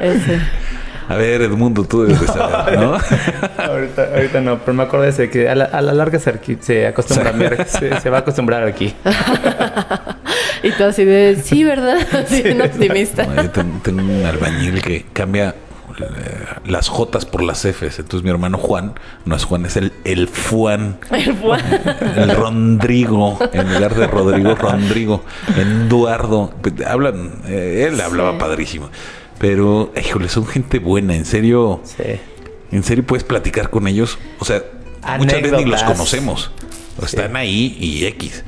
[0.00, 0.40] Ese.
[1.08, 2.96] A ver, Edmundo, tú debes de saber, ¿no?
[3.58, 6.30] ahorita, ahorita no, pero me acordé de que a la, a la larga se,
[6.86, 7.36] acostumbra, Sí.
[7.38, 8.94] mira, se, se va a acostumbrar aquí.
[10.62, 11.98] Y tú así de, sí, ¿verdad?
[12.24, 13.26] Así, un optimista.
[13.36, 15.50] Yo tengo un albañil que cambia
[16.00, 16.04] eh,
[16.64, 17.98] las Jotas por las Fs.
[17.98, 18.94] Entonces mi hermano Juan,
[19.26, 20.96] no es Juan, es el, el Fuan.
[21.10, 21.60] El Juan.
[22.16, 25.22] El Rondrigo, en lugar de Rodrigo, Rondrigo,
[25.54, 26.54] Eduardo,
[26.86, 28.38] hablan, eh, él hablaba Sí.
[28.38, 28.88] padrísimo,
[29.38, 32.04] pero, híjole, son gente buena, en serio, Sí.
[32.72, 34.62] en serio puedes platicar con ellos, o sea,
[35.18, 36.50] muchas veces ni los conocemos,
[37.02, 38.44] están ahí y X,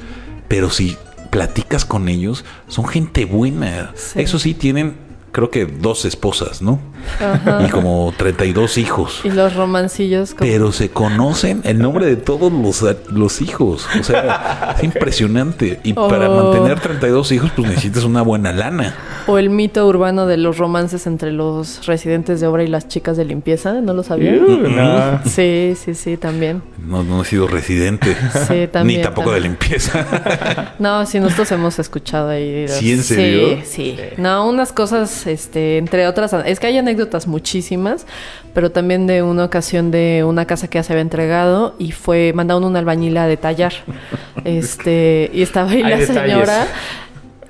[0.49, 0.97] pero si
[1.31, 4.21] platicas con ellos, son gente buena, Sí.
[4.23, 4.95] eso sí, tienen,
[5.33, 6.79] creo que dos esposas, ¿no?
[7.21, 7.63] Ajá.
[7.67, 9.21] Y como 32 hijos.
[9.25, 10.51] Y los romancillos como...
[10.51, 13.87] Pero se conocen el nombre de todos los, los hijos.
[13.99, 15.81] O sea, es impresionante.
[15.83, 16.43] Y para Oh.
[16.53, 18.95] mantener 32 hijos, pues necesitas una buena lana.
[19.27, 23.17] O el mito urbano de los romances entre los residentes de obra y las chicas
[23.17, 24.43] de limpieza, ¿no lo sabían?
[24.45, 25.21] Uh, no.
[25.25, 26.63] Sí, sí, sí, también.
[26.85, 28.17] No, no he sido residente.
[28.49, 28.99] Sí, también.
[29.01, 30.05] Ni tampoco de limpieza.
[30.79, 32.67] No, sí, nosotros hemos escuchado ahí.
[32.69, 33.59] ¿Sí, en serio?
[33.65, 33.99] Sí, sí.
[34.19, 38.07] No, unas cosas, este, entre otras, es que hay anécdotas muchísimas,
[38.55, 42.33] pero también de una ocasión de una casa que ya se había entregado y fue
[42.35, 43.73] mandado un albañil a detallar.
[44.45, 46.23] Este, y estaba ahí Hay la detalles.
[46.31, 46.67] señora.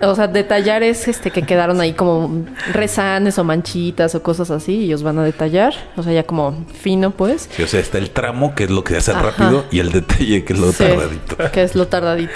[0.00, 4.76] O sea, detallar es este que quedaron ahí como resanes o manchitas o cosas así,
[4.76, 7.48] y ellos van a detallar, o sea, ya como fino, pues.
[7.50, 9.22] Sí, o sea, está el tramo, que es lo que hace Ajá.
[9.22, 11.36] rápido, y el detalle, que es lo Sí, tardadito.
[11.50, 12.32] Que es lo tardadito.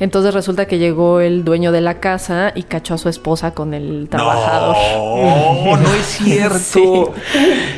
[0.00, 3.74] Entonces resulta que llegó el dueño de la casa y cachó a su esposa con
[3.74, 4.74] el trabajador.
[4.96, 7.14] No, no es cierto.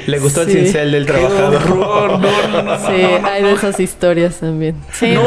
[0.07, 0.53] Le gustó Sí.
[0.53, 1.55] el cincel del Qué trabajador.
[1.57, 2.19] horror.
[2.21, 2.79] No, no, no.
[2.87, 4.77] Sí, hay de esas historias también.
[4.93, 5.23] Sí, No.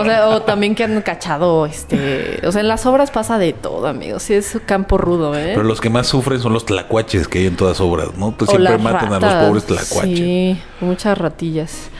[0.00, 3.52] O sea, o también que han cachado, este, o sea, en las obras pasa de
[3.52, 4.22] todo, amigos.
[4.22, 5.52] Sí, es campo rudo, ¿eh?
[5.54, 8.30] Pero los que más sufren son los tlacuaches que hay en todas obras, ¿no?
[8.32, 10.18] Pues siempre matan a los pobres tlacuaches.
[10.18, 11.90] Sí, muchas ratillas.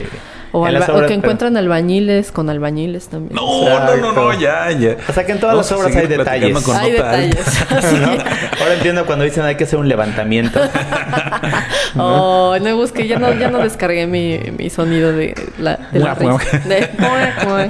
[0.51, 3.35] O, En que pero- encuentran albañiles con albañiles también.
[3.35, 4.95] No, no, no, no, ya, ya.
[5.07, 6.59] O sea que en todas Vamos las obras hay detalles.
[6.63, 7.37] con Hay detalles.
[7.81, 7.95] Sí.
[8.01, 8.07] ¿no?
[8.61, 10.59] Ahora entiendo cuando dicen hay que hacer un levantamiento.
[11.97, 16.13] Oh, no busqué, ya no, ya no descargué mi, mi sonido de la, de la.
[16.15, 16.89] De-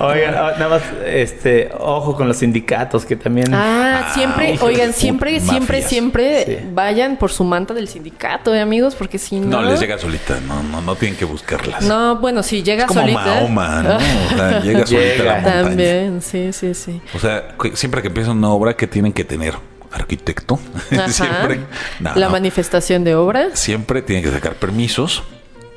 [0.01, 3.53] Oigan, ah, nada más, este, ojo con los sindicatos que también.
[3.53, 5.89] Ah, siempre, hijo de oigan, siempre, siempre, mafias.
[5.89, 6.57] siempre Sí.
[6.73, 9.61] vayan por su manta del sindicato, eh, amigos, porque si no.
[9.61, 11.81] No, les llega solita, no, no, no tienen que buscarlas.
[11.83, 13.25] No, bueno, si llega es como solita.
[13.25, 13.97] Mahoma, ¿no?
[13.97, 13.99] O
[14.37, 15.63] sea, llega solita a la montaña.
[15.63, 17.01] También, sí, sí, sí.
[17.13, 19.55] O sea, siempre que empieza una obra, que tienen que tener?
[19.91, 20.59] Arquitecto.
[21.07, 21.61] Siempre.
[21.99, 22.31] No, la no.
[22.31, 23.55] manifestación de obra.
[23.55, 25.23] Siempre tienen que sacar permisos.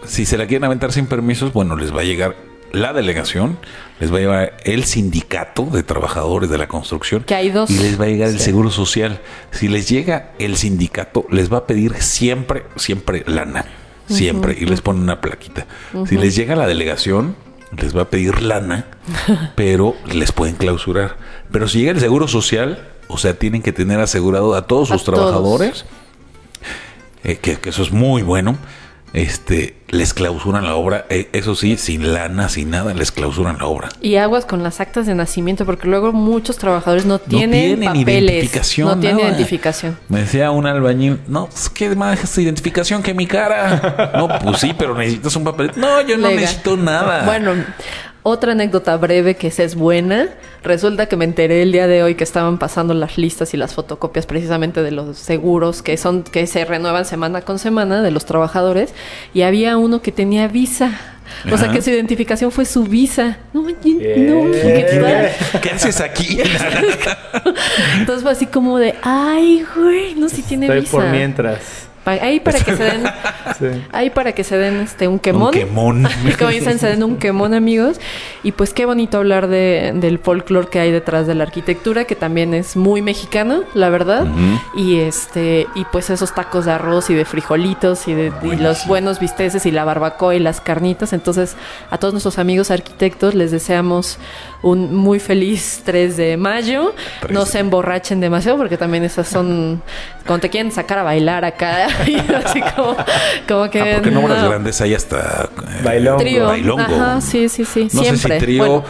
[0.05, 2.37] Si se la quieren aventar sin permisos, bueno, les va a llegar
[2.73, 3.59] la delegación,
[4.01, 7.23] les va a llevar el sindicato de trabajadores de la construcción.
[7.23, 7.71] Que hay dos.
[7.71, 9.21] Y les va a llegar el seguro social.
[9.51, 13.65] Si les llega el sindicato, les va a pedir siempre, siempre lana.
[14.09, 14.57] Siempre.
[14.59, 15.67] Y les pone una plaquita.
[16.09, 17.37] Si les llega la delegación,
[17.77, 18.87] les va a pedir lana,
[19.55, 21.17] pero les pueden clausurar.
[21.51, 24.95] Pero si llega el seguro social, o sea, tienen que tener asegurado a todos A
[24.95, 25.19] sus todos.
[25.19, 25.85] trabajadores,
[27.25, 28.57] eh, que, que eso es muy bueno.
[29.13, 33.67] Este, les clausuran la obra, eh, eso sí, sin lana, sin nada, les clausuran la
[33.67, 33.91] obra.
[34.01, 38.33] Y aguas con las actas de nacimiento, porque luego muchos trabajadores no tienen, tienen papeles.
[38.33, 39.29] identificación, no tienen nada.
[39.29, 39.99] identificación.
[40.09, 44.13] Me decía un albañil, no, pues, ¿qué más esta identificación que mi cara?
[44.23, 45.73] No, pues sí, pero necesitas un papel.
[45.77, 47.25] No, yo no necesito nada.
[47.25, 47.55] Bueno,
[48.23, 50.29] otra anécdota breve que esa es buena.
[50.63, 53.75] Resulta que me enteré el día de hoy que estaban pasando las listas y las
[53.75, 58.25] fotocopias precisamente de los seguros que son que se renuevan semana con semana de los
[58.25, 58.95] trabajadores
[59.35, 61.01] y había uno que tenía visa.
[61.51, 63.39] O sea que su identificación fue su visa.
[63.53, 65.61] No, no, ¿qué tal?
[65.61, 66.39] ¿Qué haces aquí?
[67.99, 70.93] Entonces fue así como de, ay, güey, no si tiene Estoy visa.
[70.93, 71.89] por mientras.
[72.05, 73.05] Pa- ahí para que se den,
[73.59, 73.67] Sí.
[73.93, 75.49] ahí para que se den este un quemón.
[75.49, 76.09] Un quemón.
[76.39, 78.01] Como dicen, se den un quemón, amigos.
[78.43, 82.17] Y pues qué bonito hablar de, del folclore que hay detrás de la arquitectura, que
[82.17, 84.27] también es muy mexicano, la verdad.
[84.75, 88.87] Y este, y pues esos tacos de arroz y de frijolitos y de y los
[88.87, 91.13] buenos bisteces y la barbacoa y las carnitas.
[91.13, 91.57] Entonces,
[91.91, 94.19] a todos nuestros amigos arquitectos les deseamos
[94.63, 96.95] un muy feliz 3 de mayo.
[97.31, 99.83] No se emborrachen demasiado porque también esas son
[100.27, 102.97] cuando te quieren sacar a bailar acá y así como,
[103.49, 104.49] como que Ah, porque en obras no.
[104.49, 105.45] grandes hay hasta...
[105.45, 106.19] eh, Bailongo.
[106.21, 106.47] Trío.
[106.47, 106.81] Bailongo.
[106.83, 107.89] Ajá, sí, sí, sí.
[107.93, 108.17] No siempre.
[108.19, 108.65] sé si trío...
[108.65, 108.85] Bueno,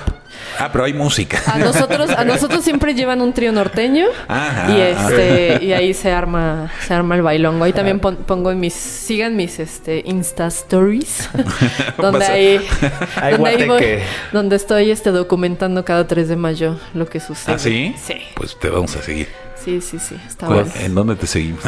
[0.58, 1.40] Ah, pero hay música.
[1.46, 4.70] a nosotros, a nosotros siempre llevan un trío norteño Ajá.
[4.72, 7.64] y este y ahí se arma, se arma el bailongo.
[7.64, 11.28] Ahí también pon- pongo en mis, sigan mis este Insta stories,
[11.98, 12.24] donde
[13.16, 13.98] Hay donde, ahí voy-
[14.32, 17.54] donde estoy este documentando cada 3 de mayo lo que sucede.
[17.54, 17.94] ¿Ah, sí?
[18.02, 19.28] Sí, Pues te vamos a seguir.
[19.62, 20.16] sí, sí, sí.
[20.26, 20.72] Está ¿Cuál- bueno.
[20.80, 21.62] ¿En dónde te seguimos?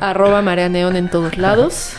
[0.00, 1.94] Arroba Marea Neón en todos lados.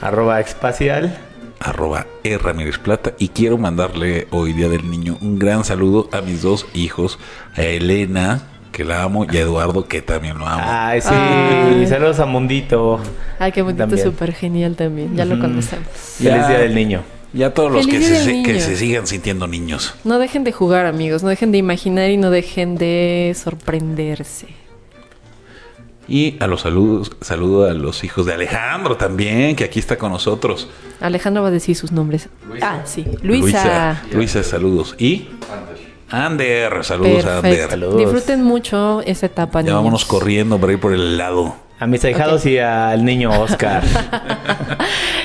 [0.00, 1.16] Arroba espacial.
[1.60, 2.38] Arroba E.
[2.38, 6.66] Ramírez Plata y quiero mandarle hoy día del niño un gran saludo a mis dos
[6.74, 7.18] hijos,
[7.56, 8.42] a Elena,
[8.72, 10.64] que la amo, y a Eduardo, que también lo amo.
[10.66, 11.08] Ay, sí.
[11.10, 11.86] Ay.
[11.86, 13.00] Saludos a Mundito.
[13.38, 14.04] Ay, qué bonito, También.
[14.04, 15.14] súper genial también.
[15.14, 15.86] Ya lo conocemos.
[15.88, 16.48] Feliz.
[16.48, 17.02] Día del Niño.
[17.32, 19.94] Y a todos los que se sigan sintiendo niños.
[20.04, 21.22] No dejen de jugar, amigos.
[21.22, 24.46] No dejen de imaginar y no dejen de sorprenderse.
[26.06, 30.12] Y a los saludos, saludo a los hijos de Alejandro también, que aquí está con
[30.12, 30.68] nosotros.
[31.00, 32.28] Alejandro va a decir sus nombres.
[32.60, 33.04] Ah, sí.
[33.22, 34.02] Luisa.
[34.12, 34.94] Luisa, saludos.
[34.98, 35.28] Y
[36.10, 37.70] Ander, saludos a Ander.
[37.70, 37.98] Saludos.
[37.98, 39.60] Disfruten mucho esa etapa.
[39.60, 39.76] Ya niños.
[39.76, 41.63] vámonos corriendo para ir por el helado.
[41.80, 43.82] A mis ahijados y al niño Oscar.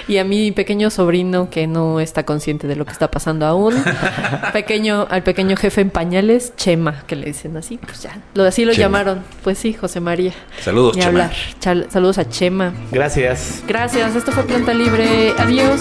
[0.08, 3.76] Y a mi pequeño sobrino que no está consciente de lo que está pasando aún.
[4.54, 8.18] pequeño, al pequeño jefe en pañales, Chema, que le dicen así, pues ya.
[8.34, 8.86] Lo, así lo Chema.
[8.86, 9.20] llamaron.
[9.44, 10.34] Pues sí, José María.
[10.62, 11.10] Saludos, Ni Chema.
[11.26, 11.32] hablar.
[11.62, 12.74] Chal- saludos a Chema.
[12.92, 13.62] Gracias.
[13.68, 14.16] Gracias.
[14.16, 15.32] Esto fue Planta Libre.
[15.38, 15.80] Adiós.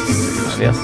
[0.59, 0.77] Adiós.